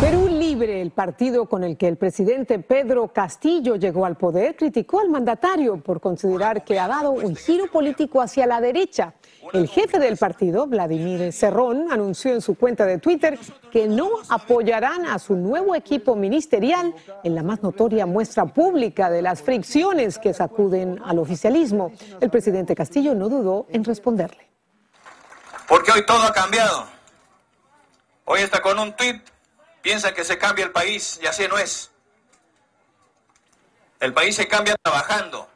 Perú 0.00 0.26
Libre, 0.28 0.80
el 0.80 0.92
partido 0.92 1.46
con 1.46 1.62
el 1.62 1.76
que 1.76 1.88
el 1.88 1.98
presidente 1.98 2.58
Pedro 2.58 3.08
Castillo 3.08 3.76
llegó 3.76 4.06
al 4.06 4.16
poder, 4.16 4.56
criticó 4.56 5.00
al 5.00 5.10
mandatario 5.10 5.76
por 5.76 6.00
considerar 6.00 6.64
que 6.64 6.78
ha 6.78 6.88
dado 6.88 7.10
un 7.10 7.36
giro 7.36 7.70
político 7.70 8.22
hacia 8.22 8.46
la 8.46 8.62
derecha. 8.62 9.12
El 9.52 9.68
jefe 9.68 9.98
del 9.98 10.16
partido, 10.16 10.66
Vladimir 10.66 11.32
Cerrón, 11.32 11.92
anunció 11.92 12.32
en 12.32 12.40
su 12.40 12.54
cuenta 12.54 12.86
de 12.86 12.98
Twitter 12.98 13.38
que 13.70 13.86
no 13.86 14.10
apoyarán 14.28 15.06
a 15.06 15.18
su 15.18 15.36
nuevo 15.36 15.74
equipo 15.74 16.16
ministerial 16.16 16.94
en 17.22 17.34
la 17.34 17.42
más 17.42 17.62
notoria 17.62 18.06
muestra 18.06 18.46
pública 18.46 19.10
de 19.10 19.22
las 19.22 19.42
fricciones 19.42 20.18
que 20.18 20.34
sacuden 20.34 21.00
al 21.04 21.18
oficialismo. 21.18 21.92
El 22.20 22.30
presidente 22.30 22.74
Castillo 22.74 23.14
no 23.14 23.28
dudó 23.28 23.66
en 23.70 23.84
responderle. 23.84 24.48
Porque 25.68 25.92
hoy 25.92 26.04
todo 26.04 26.22
ha 26.22 26.32
cambiado. 26.32 26.86
Hoy 28.24 28.40
está 28.40 28.60
con 28.60 28.78
un 28.78 28.92
tuit 28.94 29.22
piensa 29.84 30.14
que 30.14 30.24
se 30.24 30.38
cambia 30.38 30.64
el 30.64 30.72
país 30.72 31.20
y 31.22 31.26
así 31.26 31.46
no 31.46 31.58
es. 31.58 31.90
El 34.00 34.14
país 34.14 34.34
se 34.34 34.48
cambia 34.48 34.74
trabajando. 34.82 35.46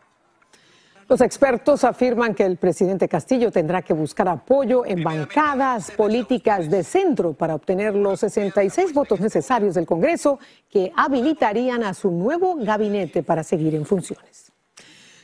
Los 1.08 1.22
expertos 1.22 1.84
afirman 1.84 2.34
que 2.34 2.44
el 2.44 2.58
presidente 2.58 3.08
Castillo 3.08 3.50
tendrá 3.50 3.80
que 3.80 3.94
buscar 3.94 4.28
apoyo 4.28 4.84
en 4.84 5.02
bancadas 5.02 5.90
políticas 5.90 6.68
de 6.68 6.82
centro 6.82 7.32
para 7.32 7.54
obtener 7.54 7.94
los 7.94 8.20
66 8.20 8.92
votos 8.92 9.18
necesarios 9.18 9.74
del 9.74 9.86
Congreso 9.86 10.38
que 10.68 10.92
habilitarían 10.94 11.82
a 11.82 11.94
su 11.94 12.10
nuevo 12.10 12.56
gabinete 12.56 13.22
para 13.22 13.42
seguir 13.42 13.74
en 13.74 13.86
funciones. 13.86 14.52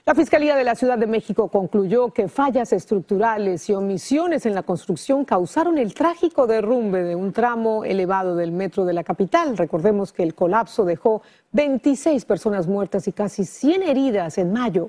La 0.06 0.14
Fiscalía 0.14 0.56
de 0.56 0.64
la 0.64 0.74
Ciudad 0.74 0.96
de 0.96 1.06
México 1.06 1.48
concluyó 1.48 2.14
que 2.14 2.28
fallas 2.28 2.72
estructurales 2.72 3.68
y 3.68 3.74
omisiones 3.74 4.46
en 4.46 4.54
la 4.54 4.62
construcción 4.62 5.26
causaron 5.26 5.76
el 5.76 5.92
trágico 5.92 6.46
derrumbe 6.46 7.02
de 7.02 7.14
un 7.14 7.34
tramo 7.34 7.84
elevado 7.84 8.36
del 8.36 8.52
metro 8.52 8.86
de 8.86 8.94
la 8.94 9.04
capital. 9.04 9.54
Recordemos 9.58 10.14
que 10.14 10.22
el 10.22 10.34
colapso 10.34 10.86
dejó 10.86 11.20
26 11.52 12.24
personas 12.24 12.66
muertas 12.66 13.06
y 13.06 13.12
casi 13.12 13.44
100 13.44 13.82
heridas 13.82 14.38
en 14.38 14.50
mayo. 14.50 14.88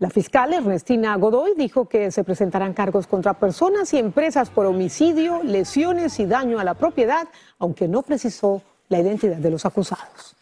La 0.00 0.08
fiscal 0.08 0.54
Ernestina 0.54 1.14
Godoy 1.16 1.52
dijo 1.58 1.86
que 1.86 2.10
se 2.10 2.24
presentarán 2.24 2.72
cargos 2.72 3.06
contra 3.06 3.34
personas 3.34 3.92
y 3.92 3.98
empresas 3.98 4.48
por 4.48 4.64
homicidio, 4.64 5.42
lesiones 5.42 6.18
y 6.20 6.24
daño 6.24 6.58
a 6.58 6.64
la 6.64 6.72
propiedad, 6.72 7.28
aunque 7.58 7.86
no 7.86 8.00
precisó 8.00 8.62
la 8.88 8.98
identidad 8.98 9.36
de 9.36 9.50
los 9.50 9.66
acusados. 9.66 10.34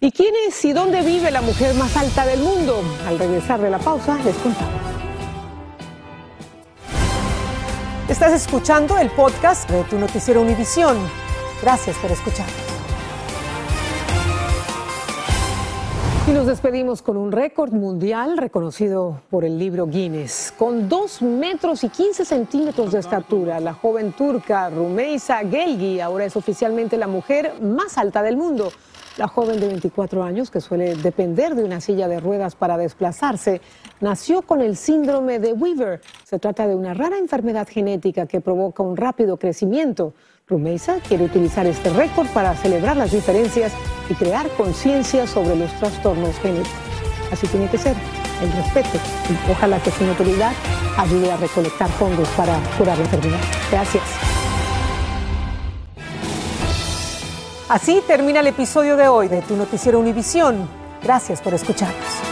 ¿Y 0.00 0.10
quién 0.10 0.34
es 0.48 0.64
y 0.64 0.72
dónde 0.72 1.02
vive 1.02 1.30
la 1.30 1.40
mujer 1.40 1.72
más 1.76 1.96
alta 1.96 2.26
del 2.26 2.40
mundo? 2.40 2.82
Al 3.06 3.16
regresar 3.16 3.60
de 3.60 3.70
la 3.70 3.78
pausa 3.78 4.18
les 4.24 4.34
contamos. 4.38 4.82
Estás 8.08 8.32
escuchando 8.32 8.98
el 8.98 9.10
podcast 9.10 9.70
de 9.70 9.84
tu 9.84 10.00
noticiero 10.00 10.42
Univisión. 10.42 10.96
Gracias 11.62 11.96
por 11.98 12.10
escucharnos. 12.10 12.69
Y 16.30 16.32
nos 16.32 16.46
despedimos 16.46 17.02
con 17.02 17.16
un 17.16 17.32
récord 17.32 17.72
mundial 17.72 18.38
reconocido 18.38 19.20
por 19.30 19.44
el 19.44 19.58
libro 19.58 19.88
Guinness. 19.88 20.54
Con 20.56 20.88
2 20.88 21.22
metros 21.22 21.82
y 21.82 21.88
15 21.88 22.24
centímetros 22.24 22.92
de 22.92 23.00
estatura, 23.00 23.58
la 23.58 23.74
joven 23.74 24.12
turca 24.12 24.70
Rumeisa 24.70 25.38
Gelgi 25.38 25.98
ahora 25.98 26.26
es 26.26 26.36
oficialmente 26.36 26.96
la 26.98 27.08
mujer 27.08 27.60
más 27.60 27.98
alta 27.98 28.22
del 28.22 28.36
mundo. 28.36 28.70
La 29.18 29.26
joven 29.26 29.58
de 29.58 29.66
24 29.66 30.22
años, 30.22 30.52
que 30.52 30.60
suele 30.60 30.94
depender 30.94 31.56
de 31.56 31.64
una 31.64 31.80
silla 31.80 32.06
de 32.06 32.20
ruedas 32.20 32.54
para 32.54 32.76
desplazarse, 32.76 33.60
nació 34.00 34.42
con 34.42 34.60
el 34.60 34.76
síndrome 34.76 35.40
de 35.40 35.52
Weaver. 35.52 36.00
Se 36.22 36.38
trata 36.38 36.68
de 36.68 36.76
una 36.76 36.94
rara 36.94 37.18
enfermedad 37.18 37.66
genética 37.68 38.26
que 38.26 38.40
provoca 38.40 38.84
un 38.84 38.96
rápido 38.96 39.36
crecimiento. 39.36 40.14
Rumeisa 40.50 40.98
quiere 41.06 41.24
utilizar 41.24 41.64
este 41.66 41.90
récord 41.90 42.26
para 42.30 42.56
celebrar 42.56 42.96
las 42.96 43.12
diferencias 43.12 43.72
y 44.08 44.14
crear 44.14 44.48
conciencia 44.50 45.24
sobre 45.28 45.54
los 45.54 45.72
trastornos 45.78 46.36
genéticos. 46.40 46.72
Así 47.30 47.46
tiene 47.46 47.68
que 47.68 47.78
ser, 47.78 47.96
el 48.42 48.52
respeto. 48.52 48.98
Y 49.28 49.52
ojalá 49.52 49.80
que 49.80 49.92
su 49.92 50.04
autoridad 50.04 50.52
ayude 50.98 51.30
a 51.30 51.36
recolectar 51.36 51.88
fondos 51.90 52.28
para 52.30 52.58
curar 52.76 52.98
la 52.98 53.04
enfermedad. 53.04 53.38
Gracias. 53.70 54.02
Así 57.68 58.02
termina 58.08 58.40
el 58.40 58.48
episodio 58.48 58.96
de 58.96 59.06
hoy 59.06 59.28
de 59.28 59.42
Tu 59.42 59.54
Noticiero 59.54 60.00
Univisión. 60.00 60.68
Gracias 61.00 61.40
por 61.40 61.54
escucharnos. 61.54 62.29